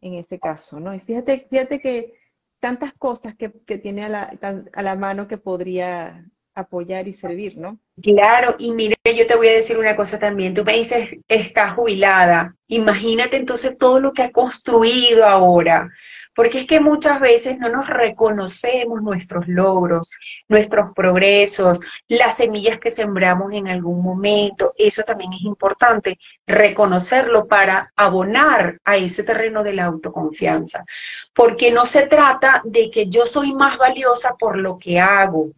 [0.00, 0.94] en ese caso, ¿no?
[0.94, 2.14] Y fíjate, fíjate que
[2.60, 3.48] tantas cosas que,
[3.78, 4.38] tiene a la,
[4.72, 7.78] a la mano que podría apoyar y servir, ¿no?
[8.00, 10.54] Claro, y mire, yo te voy a decir una cosa también.
[10.54, 12.54] Tú me dices, está jubilada.
[12.68, 15.90] Imagínate entonces todo lo que ha construido ahora
[16.34, 20.10] porque es que muchas veces no nos reconocemos nuestros logros,
[20.48, 24.72] nuestros progresos, las semillas que sembramos en algún momento.
[24.76, 30.84] Eso también es importante, reconocerlo para abonar a ese terreno de la autoconfianza,
[31.34, 35.50] porque no se trata de que yo soy más valiosa por lo que hago,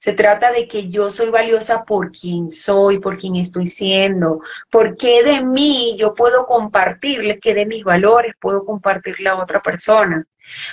[0.00, 5.22] se trata de que yo soy valiosa por quien soy, por quien estoy siendo, porque
[5.22, 10.24] de mí yo puedo compartirle, que de mis valores puedo compartirle a otra persona.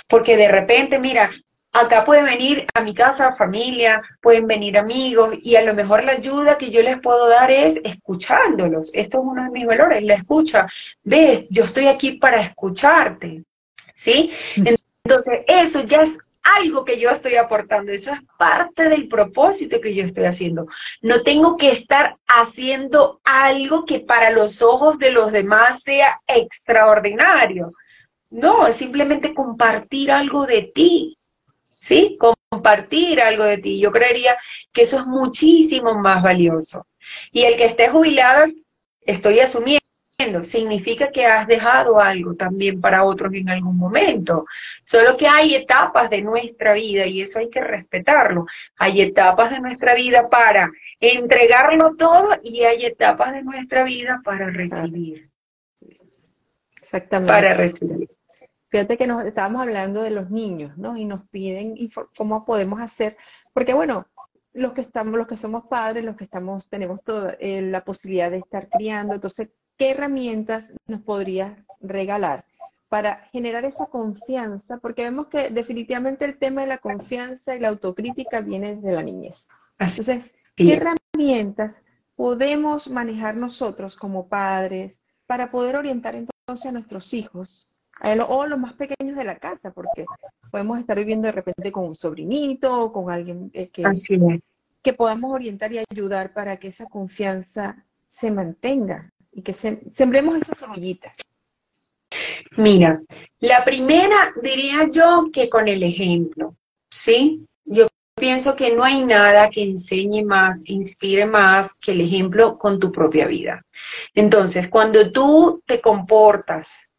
[0.08, 1.30] Porque de repente, mira,
[1.72, 6.12] acá puede venir a mi casa familia, pueden venir amigos y a lo mejor la
[6.12, 8.90] ayuda que yo les puedo dar es escuchándolos.
[8.94, 10.66] Esto es uno de mis valores, la escucha.
[11.02, 13.44] Ves, yo estoy aquí para escucharte.
[13.92, 14.32] ¿Sí?
[14.56, 16.18] Entonces, eso ya es
[16.56, 20.66] algo que yo estoy aportando, eso es parte del propósito que yo estoy haciendo.
[21.02, 27.72] No tengo que estar haciendo algo que para los ojos de los demás sea extraordinario.
[28.30, 31.18] No, es simplemente compartir algo de ti,
[31.78, 32.18] ¿sí?
[32.50, 33.80] Compartir algo de ti.
[33.80, 34.36] Yo creería
[34.72, 36.86] que eso es muchísimo más valioso.
[37.32, 38.46] Y el que esté jubilada,
[39.02, 39.87] estoy asumiendo
[40.42, 44.46] significa que has dejado algo también para otros en algún momento.
[44.84, 48.46] Solo que hay etapas de nuestra vida y eso hay que respetarlo.
[48.78, 54.50] Hay etapas de nuestra vida para entregarlo todo y hay etapas de nuestra vida para
[54.50, 55.30] recibir.
[56.76, 57.32] Exactamente.
[57.32, 58.10] Para recibir.
[58.70, 60.96] Fíjate que nos estábamos hablando de los niños, ¿no?
[60.96, 61.76] Y nos piden
[62.16, 63.16] cómo podemos hacer,
[63.54, 64.06] porque bueno,
[64.52, 68.30] los que estamos, los que somos padres, los que estamos, tenemos toda eh, la posibilidad
[68.30, 72.44] de estar criando, entonces ¿qué herramientas nos podrías regalar
[72.88, 74.78] para generar esa confianza?
[74.78, 79.02] Porque vemos que definitivamente el tema de la confianza y la autocrítica viene desde la
[79.02, 79.48] niñez.
[79.78, 81.80] Entonces, ¿qué herramientas
[82.16, 87.68] podemos manejar nosotros como padres para poder orientar entonces a nuestros hijos
[88.28, 89.70] o los más pequeños de la casa?
[89.70, 90.04] Porque
[90.50, 93.84] podemos estar viviendo de repente con un sobrinito o con alguien eh, que,
[94.82, 100.54] que podamos orientar y ayudar para que esa confianza se mantenga y que sembremos esa
[100.54, 101.14] semillita.
[102.56, 103.00] Mira,
[103.38, 106.56] la primera diría yo que con el ejemplo,
[106.90, 107.46] ¿sí?
[107.64, 112.80] Yo pienso que no hay nada que enseñe más, inspire más que el ejemplo con
[112.80, 113.64] tu propia vida.
[114.12, 116.90] Entonces, cuando tú te comportas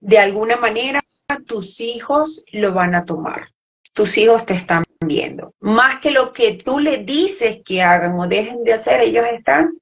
[0.00, 1.00] de alguna manera,
[1.46, 3.50] tus hijos lo van a tomar.
[3.92, 5.54] Tus hijos te están viendo.
[5.60, 9.78] Más que lo que tú le dices que hagan o dejen de hacer, ellos están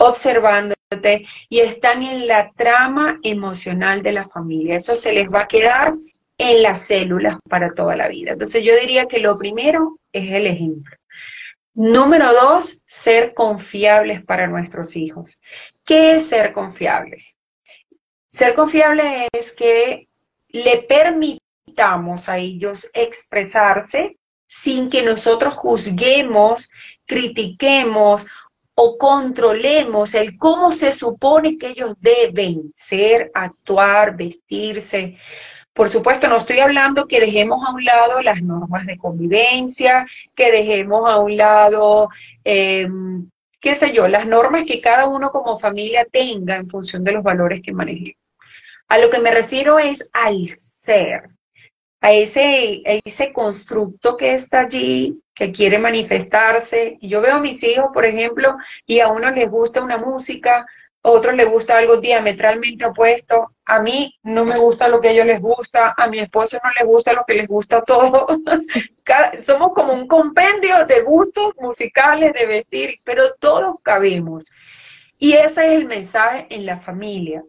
[0.00, 4.76] observándote y están en la trama emocional de la familia.
[4.76, 5.94] Eso se les va a quedar
[6.38, 8.32] en las células para toda la vida.
[8.32, 10.96] Entonces yo diría que lo primero es el ejemplo.
[11.74, 15.40] Número dos, ser confiables para nuestros hijos.
[15.84, 17.38] ¿Qué es ser confiables?
[18.28, 20.08] Ser confiable es que
[20.48, 26.70] le permitamos a ellos expresarse sin que nosotros juzguemos,
[27.06, 28.26] critiquemos
[28.82, 35.18] o controlemos el cómo se supone que ellos deben ser, actuar, vestirse.
[35.74, 40.50] Por supuesto, no estoy hablando que dejemos a un lado las normas de convivencia, que
[40.50, 42.08] dejemos a un lado,
[42.42, 43.28] em,
[43.60, 47.22] qué sé yo, las normas que cada uno como familia tenga en función de los
[47.22, 48.16] valores que maneje.
[48.88, 51.28] A lo que me refiero es al ser,
[52.00, 56.98] a ese, a ese constructo que está allí, que quiere manifestarse.
[57.00, 60.66] Yo veo a mis hijos, por ejemplo, y a unos les gusta una música,
[61.02, 63.52] a otros les gusta algo diametralmente opuesto.
[63.66, 66.70] A mí no me gusta lo que a ellos les gusta, a mi esposo no
[66.78, 68.24] le gusta lo que les gusta a todos.
[69.40, 74.50] somos como un compendio de gustos musicales, de vestir, pero todos cabemos.
[75.18, 77.44] Y ese es el mensaje en la familia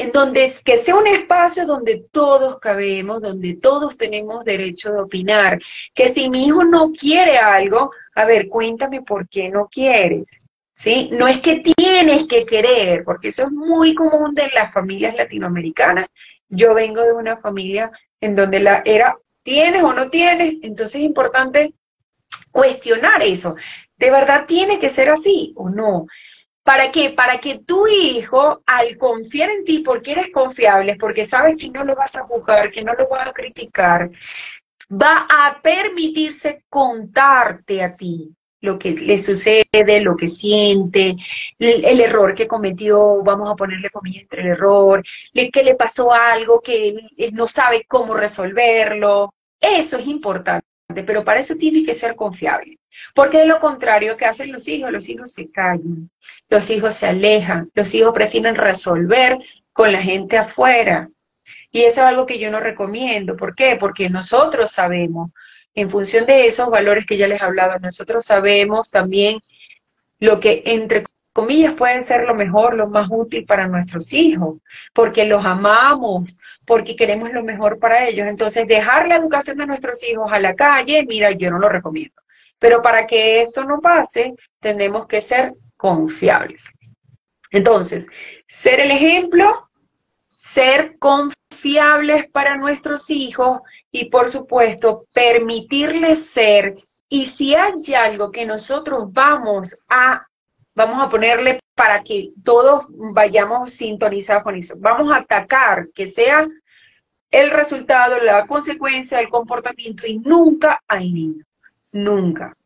[0.00, 5.60] en donde que sea un espacio donde todos cabemos, donde todos tenemos derecho de opinar,
[5.94, 10.42] que si mi hijo no quiere algo, a ver, cuéntame por qué no quieres.
[10.72, 11.10] ¿Sí?
[11.12, 16.06] No es que tienes que querer, porque eso es muy común de las familias latinoamericanas.
[16.48, 17.90] Yo vengo de una familia
[18.22, 21.74] en donde la era tienes o no tienes, entonces es importante
[22.50, 23.56] cuestionar eso.
[23.98, 26.06] ¿De verdad tiene que ser así o no?
[26.62, 27.10] ¿Para qué?
[27.10, 31.84] Para que tu hijo, al confiar en ti porque eres confiable, porque sabes que no
[31.84, 34.10] lo vas a juzgar, que no lo vas a criticar,
[34.90, 41.16] va a permitirse contarte a ti lo que le sucede, lo que siente,
[41.58, 45.02] el, error que cometió, vamos a ponerle comillas entre el error,
[45.32, 46.94] que le pasó algo que
[47.32, 49.32] no sabe cómo resolverlo.
[49.60, 50.66] Eso es importante,
[51.06, 52.78] pero para eso tiene que ser confiable.
[53.14, 54.92] Porque de lo contrario, ¿qué hacen los hijos?
[54.92, 56.10] Los hijos se callan,
[56.50, 59.38] los hijos se alejan, los hijos prefieren resolver
[59.72, 61.08] con la gente afuera.
[61.70, 63.36] Y eso es algo que yo no recomiendo.
[63.36, 63.76] ¿Por qué?
[63.76, 65.30] Porque nosotros sabemos,
[65.74, 69.38] en función de esos valores que ya les hablaba, nosotros sabemos también
[70.18, 74.58] lo que entre comillas puede ser lo mejor, lo más útil para nuestros hijos,
[74.92, 78.26] porque los amamos, porque queremos lo mejor para ellos.
[78.26, 82.20] Entonces, dejar la educación de nuestros hijos a la calle, mira, yo no lo recomiendo.
[82.58, 85.50] Pero para que esto no pase, tenemos que ser
[85.80, 86.64] confiables.
[87.50, 88.06] Entonces,
[88.46, 89.70] ser el ejemplo,
[90.36, 93.60] ser confiables para nuestros hijos
[93.90, 96.76] y por supuesto permitirles ser.
[97.08, 100.26] Y si hay algo que nosotros vamos a,
[100.74, 106.46] vamos a ponerle para que todos vayamos sintonizados con eso, vamos a atacar que sea
[107.30, 111.46] el resultado, la consecuencia, el comportamiento y nunca hay niños
[111.92, 112.56] nunca.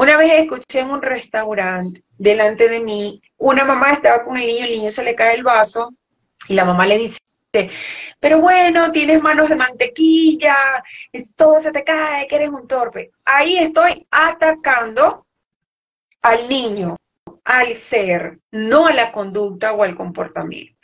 [0.00, 4.64] Una vez escuché en un restaurante, delante de mí, una mamá estaba con el niño,
[4.64, 5.92] el niño se le cae el vaso
[6.48, 7.20] y la mamá le dice,
[8.18, 10.56] pero bueno, tienes manos de mantequilla,
[11.36, 13.10] todo se te cae, que eres un torpe.
[13.26, 15.26] Ahí estoy atacando
[16.22, 16.96] al niño,
[17.44, 20.80] al ser, no a la conducta o al comportamiento.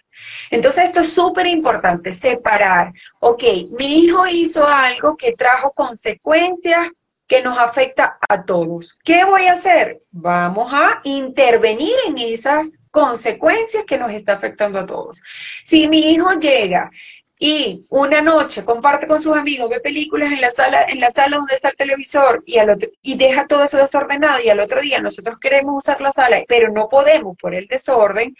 [0.51, 3.43] Entonces esto es súper importante, separar, ok,
[3.79, 6.91] mi hijo hizo algo que trajo consecuencias
[7.27, 8.99] que nos afecta a todos.
[9.05, 10.03] ¿Qué voy a hacer?
[10.11, 15.21] Vamos a intervenir en esas consecuencias que nos está afectando a todos.
[15.65, 16.91] Si mi hijo llega
[17.39, 21.37] y una noche comparte con sus amigos, ve películas en la sala, en la sala
[21.37, 24.81] donde está el televisor y, al otro, y deja todo eso desordenado y al otro
[24.81, 28.35] día nosotros queremos usar la sala, pero no podemos por el desorden,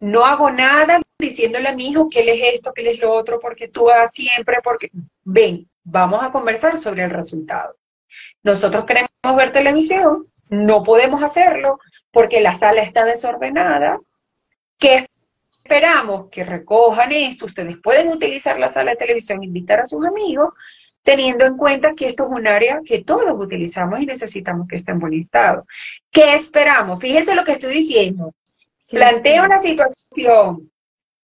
[0.00, 3.12] no hago nada diciéndole a mi hijo que él es esto, que él es lo
[3.12, 4.90] otro, porque tú vas siempre, porque
[5.24, 7.74] ven, vamos a conversar sobre el resultado.
[8.46, 11.80] Nosotros queremos ver televisión, no podemos hacerlo
[12.12, 13.98] porque la sala está desordenada.
[14.78, 15.08] ¿Qué
[15.64, 16.28] esperamos?
[16.30, 17.46] Que recojan esto.
[17.46, 20.50] Ustedes pueden utilizar la sala de televisión, invitar a sus amigos,
[21.02, 24.92] teniendo en cuenta que esto es un área que todos utilizamos y necesitamos que esté
[24.92, 25.66] en buen estado.
[26.12, 27.00] ¿Qué esperamos?
[27.00, 28.32] Fíjense lo que estoy diciendo.
[28.88, 30.70] Planteo una situación.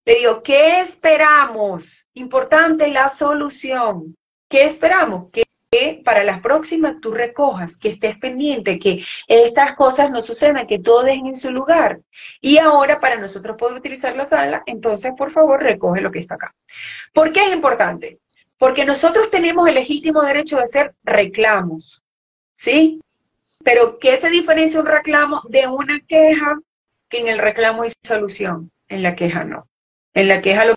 [0.06, 2.08] Le digo, ¿qué esperamos?
[2.14, 4.16] Importante la solución.
[4.48, 5.32] ¿Qué esperamos?
[5.32, 10.66] Que que para las próximas tú recojas, que estés pendiente, que estas cosas no sucedan,
[10.66, 12.00] que todo dejen en su lugar.
[12.40, 16.36] Y ahora para nosotros poder utilizar la sala, entonces por favor recoge lo que está
[16.36, 16.56] acá.
[17.14, 18.20] ¿Por qué es importante?
[18.58, 22.04] Porque nosotros tenemos el legítimo derecho de hacer reclamos,
[22.56, 23.02] ¿sí?
[23.64, 26.58] Pero ¿qué se diferencia un reclamo de una queja?
[27.10, 29.68] Que en el reclamo hay solución, en la queja no.
[30.14, 30.76] En la queja lo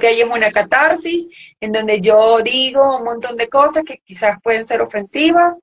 [0.00, 1.28] que hay es una catarsis
[1.60, 5.60] en donde yo digo un montón de cosas que quizás pueden ser ofensivas,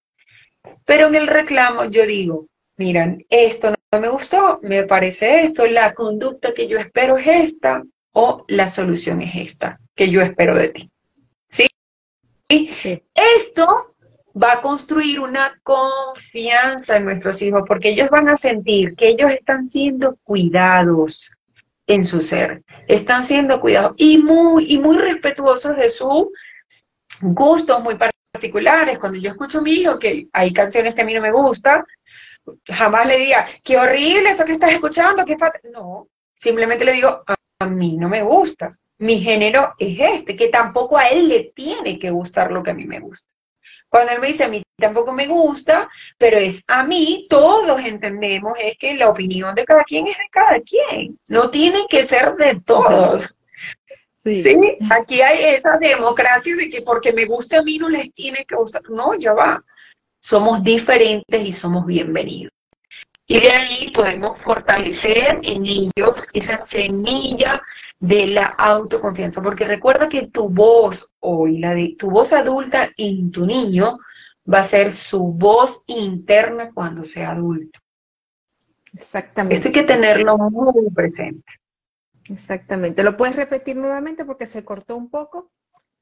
[0.85, 5.93] pero en el reclamo yo digo, miran, esto no me gustó, me parece esto, la
[5.93, 10.69] conducta que yo espero es esta, o la solución es esta que yo espero de
[10.69, 10.91] ti.
[11.49, 11.67] ¿Sí?
[13.13, 13.95] Esto
[14.41, 19.29] va a construir una confianza en nuestros hijos porque ellos van a sentir que ellos
[19.31, 21.35] están siendo cuidados
[21.93, 26.27] en su ser, están siendo cuidados y muy, y muy respetuosos de sus
[27.21, 28.97] gustos muy particulares.
[28.97, 31.83] Cuando yo escucho a mi hijo que hay canciones que a mí no me gustan,
[32.65, 35.35] jamás le diga, qué horrible eso que estás escuchando, qué
[35.73, 37.23] No, simplemente le digo,
[37.59, 38.77] a mí no me gusta.
[38.99, 42.73] Mi género es este, que tampoco a él le tiene que gustar lo que a
[42.73, 43.29] mí me gusta.
[43.91, 48.53] Cuando él me dice a mí tampoco me gusta, pero es a mí, todos entendemos
[48.57, 51.19] es que la opinión de cada quien es de cada quien.
[51.27, 53.35] No tiene que ser de todos.
[54.23, 54.77] Sí.
[54.89, 58.55] Aquí hay esa democracia de que porque me gusta a mí no les tiene que
[58.55, 58.81] gustar.
[58.89, 59.61] No, ya va.
[60.21, 62.53] Somos diferentes y somos bienvenidos.
[63.27, 67.61] Y de ahí podemos fortalecer en ellos esa semilla
[67.99, 73.31] de la autoconfianza, porque recuerda que tu voz hoy, la de tu voz adulta en
[73.31, 73.97] tu niño,
[74.51, 77.79] va a ser su voz interna cuando sea adulto.
[78.93, 79.55] Exactamente.
[79.55, 81.45] Esto hay que tenerlo muy presente.
[82.29, 83.03] Exactamente.
[83.03, 85.51] ¿Lo puedes repetir nuevamente porque se cortó un poco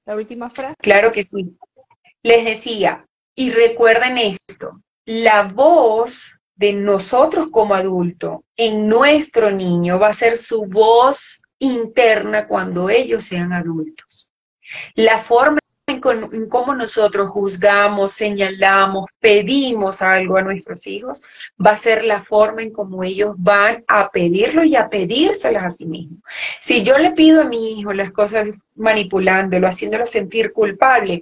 [0.06, 0.76] la última frase?
[0.80, 1.58] Claro que sí.
[2.24, 3.06] Les decía,
[3.36, 10.38] y recuerden esto, la voz de nosotros como adulto en nuestro niño va a ser
[10.38, 14.09] su voz interna cuando ellos sean adultos.
[14.96, 15.60] La forma
[15.90, 21.24] en, cómo nosotros juzgamos, señalamos, pedimos algo a nuestros hijos,
[21.64, 25.72] va a ser la forma en cómo ellos van a pedirlo y a pedírselas a
[25.72, 26.20] sí mismos.
[26.60, 31.22] Si yo le pido a mi hijo las cosas manipulándolo, haciéndolo sentir culpable,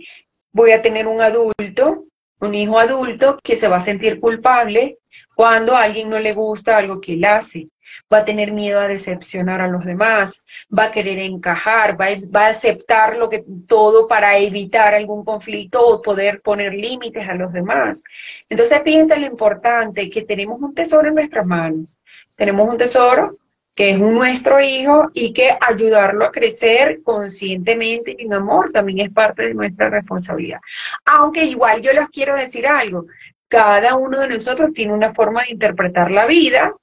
[0.52, 2.06] voy a tener un adulto,
[2.40, 4.98] un hijo adulto que se va a sentir culpable
[5.36, 7.70] cuando a alguien no le gusta algo que él hace,
[8.12, 12.08] va a tener miedo a decepcionar a los demás, va a querer encajar, va
[12.42, 17.54] a, aceptar lo que todo para evitar algún conflicto o poder poner límites a los
[17.54, 18.04] demás.
[18.50, 21.98] Entonces piensa lo importante que tenemos un tesoro en nuestras manos.
[22.36, 23.38] Tenemos un tesoro
[23.78, 29.14] que es nuestro hijo y que ayudarlo a crecer conscientemente y en amor también es
[29.14, 30.60] parte de nuestra responsabilidad.
[31.06, 33.06] Aunque igual yo les quiero decir algo,
[33.48, 36.74] cada uno de nosotros tiene una forma de interpretar la vida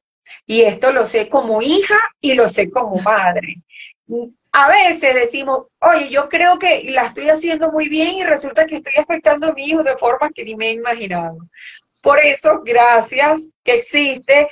[0.46, 3.56] y esto lo sé como hija y lo sé como madre.
[4.52, 8.76] A veces decimos, oye, yo creo que la estoy haciendo muy bien y resulta que
[8.76, 11.38] estoy afectando a mi hijo de formas que ni me he imaginado.
[12.02, 14.48] Por eso, gracias que existe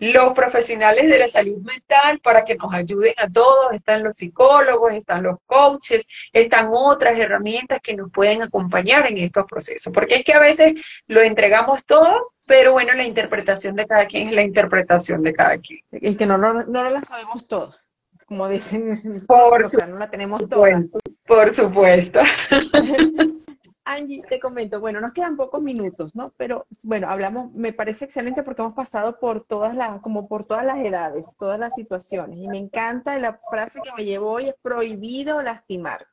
[0.00, 3.72] los profesionales de la salud mental para que nos ayuden a todos.
[3.72, 9.46] Están los psicólogos, están los coaches, están otras herramientas que nos pueden acompañar en estos
[9.46, 9.92] procesos.
[9.92, 10.74] Porque es que a veces
[11.06, 15.56] lo entregamos todo, pero bueno, la interpretación de cada quien es la interpretación de cada
[15.58, 15.78] quien.
[15.92, 17.80] Y que no, no, no la sabemos todos,
[18.26, 19.24] como dicen.
[19.28, 19.86] Por supuesto.
[19.86, 20.84] no la tenemos todas.
[21.28, 22.18] Por supuesto.
[23.84, 26.34] Angie, te comento, bueno, nos quedan pocos minutos, ¿no?
[26.36, 30.64] Pero bueno, hablamos, me parece excelente porque hemos pasado por todas las, como por todas
[30.64, 32.36] las edades, todas las situaciones.
[32.36, 36.04] Y me encanta la frase que me llevó hoy, es prohibido lastimar.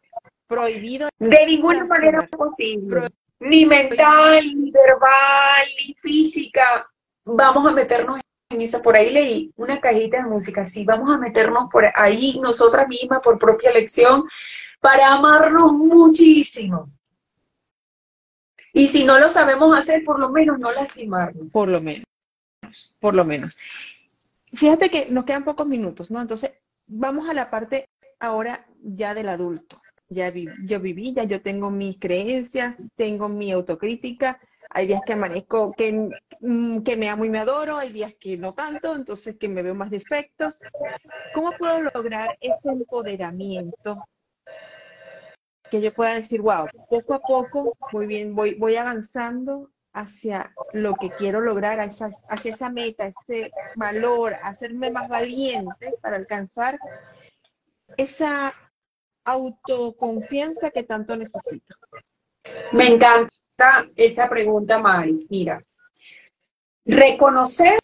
[0.45, 1.09] Prohibido.
[1.17, 3.09] De ninguna manera posible.
[3.39, 6.89] Ni mental, ni verbal, ni física.
[7.25, 8.19] Vamos a meternos
[8.49, 12.39] en esa, por ahí leí una cajita de música, sí, vamos a meternos por ahí
[12.41, 14.23] nosotras mismas por propia elección
[14.79, 16.89] para amarnos muchísimo
[18.77, 21.49] y si no lo sabemos hacer, por lo menos no lastimarnos.
[21.51, 22.05] Por lo menos,
[22.99, 23.57] por lo menos.
[24.53, 26.21] Fíjate que nos quedan pocos minutos, ¿no?
[26.21, 26.51] Entonces,
[26.85, 29.81] vamos a la parte ahora ya del adulto.
[30.09, 30.31] Ya
[30.63, 34.39] yo viví, ya yo tengo mis creencias, tengo mi autocrítica.
[34.69, 38.37] Hay días que amanezco que, mm, que me amo y me adoro, hay días que
[38.37, 40.59] no tanto, entonces que me veo más defectos.
[41.33, 44.03] ¿Cómo puedo lograr ese empoderamiento
[45.69, 50.93] que yo pueda decir, wow, poco a poco, muy bien, voy, voy avanzando hacia lo
[50.93, 56.79] que quiero lograr, hacia, hacia esa meta, ese valor, hacerme más valiente para alcanzar
[57.97, 58.53] esa
[59.28, 61.75] autoconfianza que tanto necesito.
[62.71, 63.30] Me encanta
[63.95, 65.28] esa pregunta, Mari.
[65.30, 65.61] Mira,
[66.86, 67.78] reconocer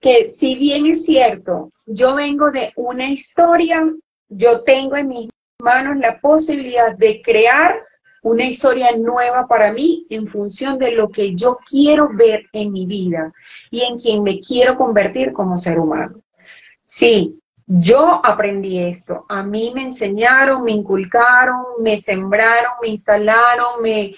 [0.00, 3.82] que si bien es cierto, yo vengo de una historia,
[4.28, 5.30] yo tengo en mis
[5.62, 7.82] manos la posibilidad de crear
[8.22, 12.84] una historia nueva para mí en función de lo que yo quiero ver en mi
[12.84, 13.32] vida
[13.70, 16.22] y en quien me quiero convertir como ser humano.
[16.84, 17.39] Sí,
[17.72, 24.12] yo aprendí esto, a mí me enseñaron, me inculcaron, me sembraron, me instalaron, me,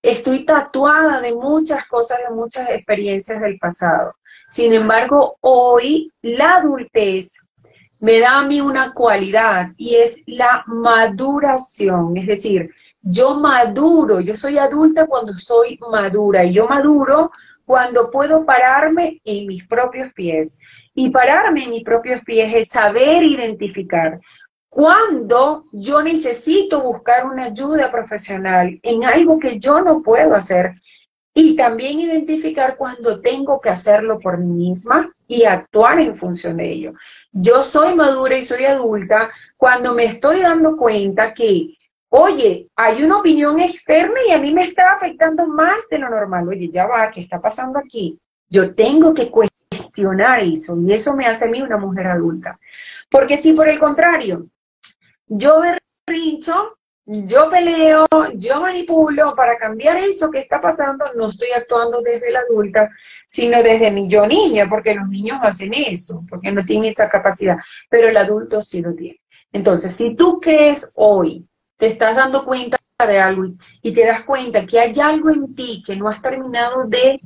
[0.00, 4.14] estoy tatuada de muchas cosas, de muchas experiencias del pasado.
[4.48, 7.46] Sin embargo, hoy la adultez
[8.00, 12.70] me da a mí una cualidad y es la maduración, es decir,
[13.02, 17.32] yo maduro, yo soy adulta cuando soy madura y yo maduro
[17.66, 20.58] cuando puedo pararme en mis propios pies.
[21.00, 24.18] Y pararme en mis propios pies es saber identificar
[24.68, 30.72] cuando yo necesito buscar una ayuda profesional en algo que yo no puedo hacer
[31.32, 36.68] y también identificar cuando tengo que hacerlo por mí misma y actuar en función de
[36.68, 36.94] ello.
[37.30, 41.76] Yo soy madura y soy adulta cuando me estoy dando cuenta que,
[42.08, 46.48] oye, hay una opinión externa y a mí me está afectando más de lo normal.
[46.48, 48.18] Oye, ya va, ¿qué está pasando aquí?
[48.50, 52.58] Yo tengo que cuestionar eso y eso me hace a mí una mujer adulta.
[53.10, 54.46] Porque si por el contrario,
[55.26, 62.02] yo berrincho, yo peleo, yo manipulo para cambiar eso que está pasando, no estoy actuando
[62.02, 62.90] desde la adulta,
[63.26, 67.56] sino desde mi yo niña, porque los niños hacen eso, porque no tienen esa capacidad,
[67.88, 69.20] pero el adulto sí lo tiene.
[69.52, 71.46] Entonces, si tú crees hoy,
[71.78, 73.44] te estás dando cuenta de algo
[73.80, 77.20] y te das cuenta que hay algo en ti que no has terminado de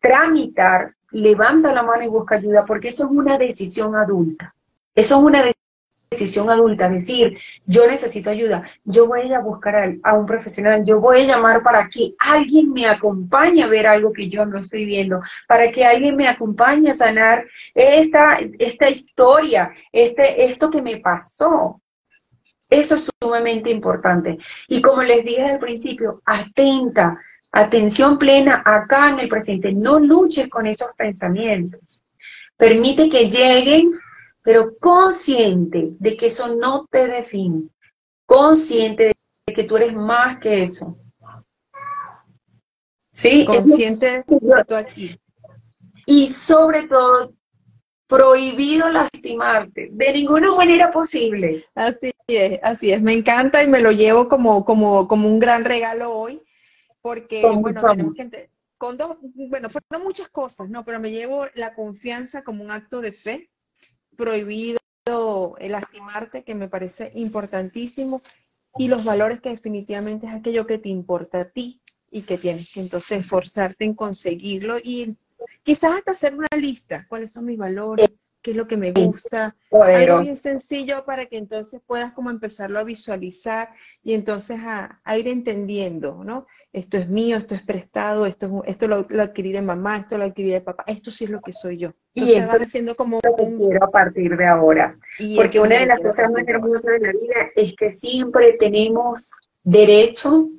[0.00, 4.54] tramitar, levanta la mano y busca ayuda, porque eso es una decisión adulta.
[4.94, 5.44] Eso es una
[6.10, 10.84] decisión adulta, decir, yo necesito ayuda, yo voy a ir a buscar a, un profesional,
[10.84, 14.58] yo voy a llamar para que alguien me acompañe a ver algo que yo no
[14.58, 17.44] estoy viendo, para que alguien me acompañe a sanar
[17.74, 21.80] esta, esta historia, este, esto que me pasó.
[22.70, 24.38] Eso es sumamente importante.
[24.68, 27.20] Y como les dije al principio, atenta,
[27.54, 29.72] atención plena acá en el presente.
[29.72, 32.02] No luches con esos pensamientos.
[32.56, 33.92] Permite que lleguen
[34.44, 37.62] pero consciente de que eso no te define,
[38.26, 39.12] consciente
[39.46, 40.98] de que tú eres más que eso.
[43.10, 43.46] ¿Sí?
[43.46, 44.24] Consciente de
[44.64, 45.18] tú aquí.
[46.04, 47.32] Y sobre todo,
[48.06, 51.64] prohibido lastimarte, de ninguna manera posible.
[51.74, 53.00] Así es, así es.
[53.00, 56.42] Me encanta y me lo llevo como, como, como un gran regalo hoy,
[57.04, 58.48] porque, bueno, tenemos que
[58.78, 60.86] con dos, bueno, fueron muchas cosas, ¿no?
[60.86, 63.50] Pero me llevo la confianza como un acto de fe,
[64.16, 64.78] prohibido
[65.58, 68.22] el lastimarte, que me parece importantísimo,
[68.78, 72.72] y los valores que definitivamente es aquello que te importa a ti y que tienes
[72.72, 75.14] que entonces esforzarte en conseguirlo y
[75.62, 78.08] quizás hasta hacer una lista, cuáles son mis valores,
[78.44, 82.78] qué es lo que me gusta, algo bien sencillo para que entonces puedas como empezarlo
[82.78, 83.70] a visualizar
[84.02, 86.46] y entonces a, ir entendiendo, ¿no?
[86.70, 90.50] Esto es mío, esto es prestado, esto, esto lo, adquirí de mamá, esto lo adquirí
[90.50, 91.94] de papá, esto sí es lo que soy yo.
[92.12, 94.98] y esto va como lo que quiero a partir de ahora.
[95.36, 99.30] Porque una de las cosas más hermosas de la vida es que siempre tenemos
[99.62, 100.50] derecho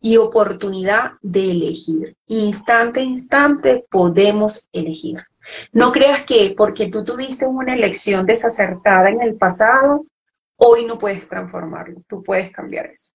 [0.00, 2.16] y oportunidad de elegir.
[2.28, 5.24] Instante a instante podemos elegir.
[5.72, 10.06] No creas que porque tú tuviste una elección desacertada en el pasado,
[10.56, 13.12] hoy no puedes transformarlo, tú puedes cambiar eso.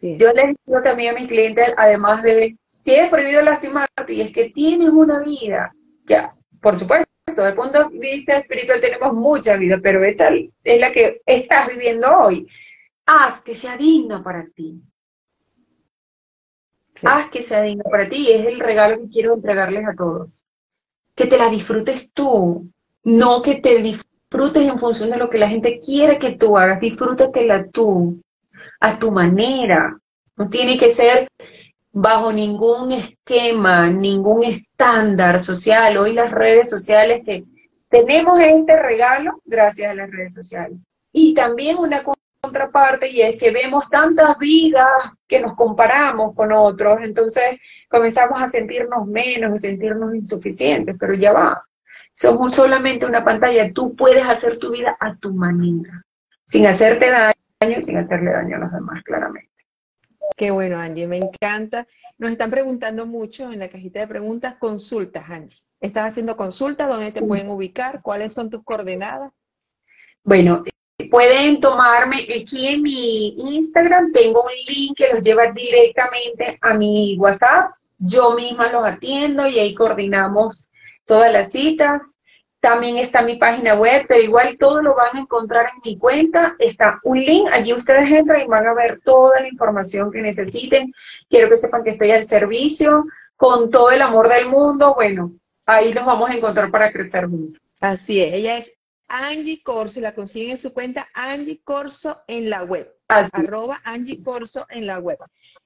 [0.00, 4.50] Yo les digo también a mis clientes, además de, tienes prohibido lastimarte, y es que
[4.50, 5.72] tienes una vida,
[6.04, 10.28] ya, por supuesto, desde el punto de vista espiritual tenemos mucha vida, pero esta
[10.62, 12.46] es la que estás viviendo hoy.
[13.04, 14.80] Haz que sea digna para ti.
[17.02, 20.45] Haz que sea digna para ti, es el regalo que quiero entregarles a todos
[21.16, 22.70] que te la disfrutes tú,
[23.02, 26.78] no que te disfrutes en función de lo que la gente quiere que tú hagas,
[26.78, 28.20] disfrútatela tú,
[28.80, 29.98] a tu manera.
[30.36, 31.28] No tiene que ser
[31.90, 35.96] bajo ningún esquema, ningún estándar social.
[35.96, 37.44] Hoy las redes sociales que
[37.88, 40.78] tenemos este regalo gracias a las redes sociales.
[41.12, 42.02] Y también una
[42.46, 44.86] contraparte y es que vemos tantas vidas
[45.26, 47.58] que nos comparamos con otros, entonces
[47.88, 51.62] comenzamos a sentirnos menos, a sentirnos insuficientes, pero ya va.
[52.12, 56.02] Somos solamente una pantalla, tú puedes hacer tu vida a tu manera,
[56.46, 59.50] sin hacerte daño y sin hacerle daño a los demás, claramente.
[60.36, 61.86] Qué bueno, Angie, me encanta.
[62.18, 65.58] Nos están preguntando mucho en la cajita de preguntas, consultas, Angie.
[65.80, 66.88] ¿Estás haciendo consultas?
[66.88, 68.00] ¿Dónde te pueden ubicar?
[68.02, 69.32] ¿Cuáles son tus coordenadas?
[70.24, 70.64] Bueno,
[71.10, 77.16] pueden tomarme aquí en mi Instagram, tengo un link que los lleva directamente a mi
[77.18, 77.72] WhatsApp.
[77.98, 80.68] Yo misma los atiendo y ahí coordinamos
[81.04, 82.16] todas las citas.
[82.60, 86.56] También está mi página web, pero igual todo lo van a encontrar en mi cuenta.
[86.58, 90.92] Está un link, allí ustedes entran y van a ver toda la información que necesiten.
[91.28, 93.04] Quiero que sepan que estoy al servicio
[93.36, 94.94] con todo el amor del mundo.
[94.94, 95.32] Bueno,
[95.64, 97.62] ahí nos vamos a encontrar para crecer juntos.
[97.80, 98.76] Así es, ella es
[99.08, 102.92] Angie Corso, la consiguen en su cuenta Angie Corso en la web.
[103.08, 105.18] Arroba Angie Corso en la web.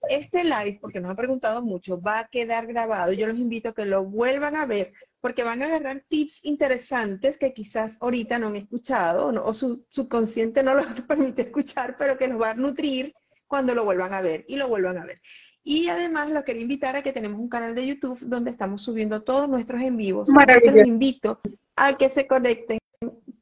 [0.08, 3.12] Este live, porque nos han preguntado mucho, va a quedar grabado.
[3.12, 7.38] Yo los invito a que lo vuelvan a ver porque van a agarrar tips interesantes
[7.38, 12.28] que quizás ahorita no han escuchado o su subconsciente no los permite escuchar, pero que
[12.28, 13.14] los va a nutrir
[13.46, 15.20] cuando lo vuelvan a ver y lo vuelvan a ver.
[15.62, 19.22] Y además los quería invitar a que tenemos un canal de YouTube donde estamos subiendo
[19.22, 20.30] todos nuestros en vivos.
[20.30, 20.76] Maravilloso.
[20.76, 21.40] Los invito
[21.76, 22.78] a que se conecten,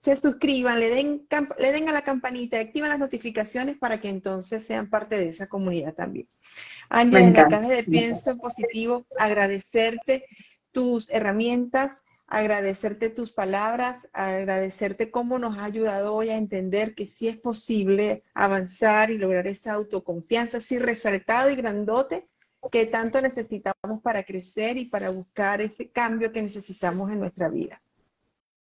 [0.03, 1.27] se suscriban, le den,
[1.59, 5.49] le den a la campanita, activen las notificaciones para que entonces sean parte de esa
[5.49, 6.29] comunidad también.
[6.89, 10.25] Ángel, en la caja de Pienso Positivo, agradecerte
[10.73, 17.29] tus herramientas, agradecerte tus palabras, agradecerte cómo nos ha ayudado hoy a entender que sí
[17.29, 22.29] es posible avanzar y lograr esa autoconfianza así resaltado y grandote
[22.71, 27.83] que tanto necesitamos para crecer y para buscar ese cambio que necesitamos en nuestra vida.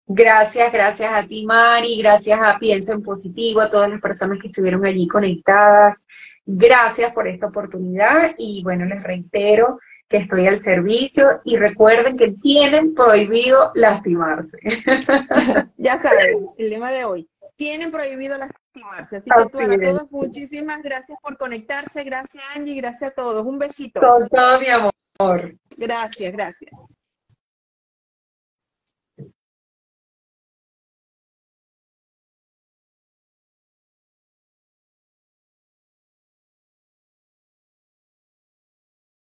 [0.06, 4.48] Gracias, gracias a ti, Mari, gracias a Pienso en Positivo, a todas las personas que
[4.48, 6.06] estuvieron allí conectadas.
[6.44, 9.78] Gracias por esta oportunidad y bueno, les reitero
[10.08, 14.58] que estoy al servicio y recuerden que tienen prohibido lastimarse.
[15.78, 19.16] ya saben, el lema de hoy, tienen prohibido lastimarse.
[19.16, 24.00] Así que para todos, muchísimas gracias por conectarse, gracias Angie, gracias a todos, un besito.
[24.00, 25.56] Con todo mi amor.
[25.78, 26.72] Gracias, gracias.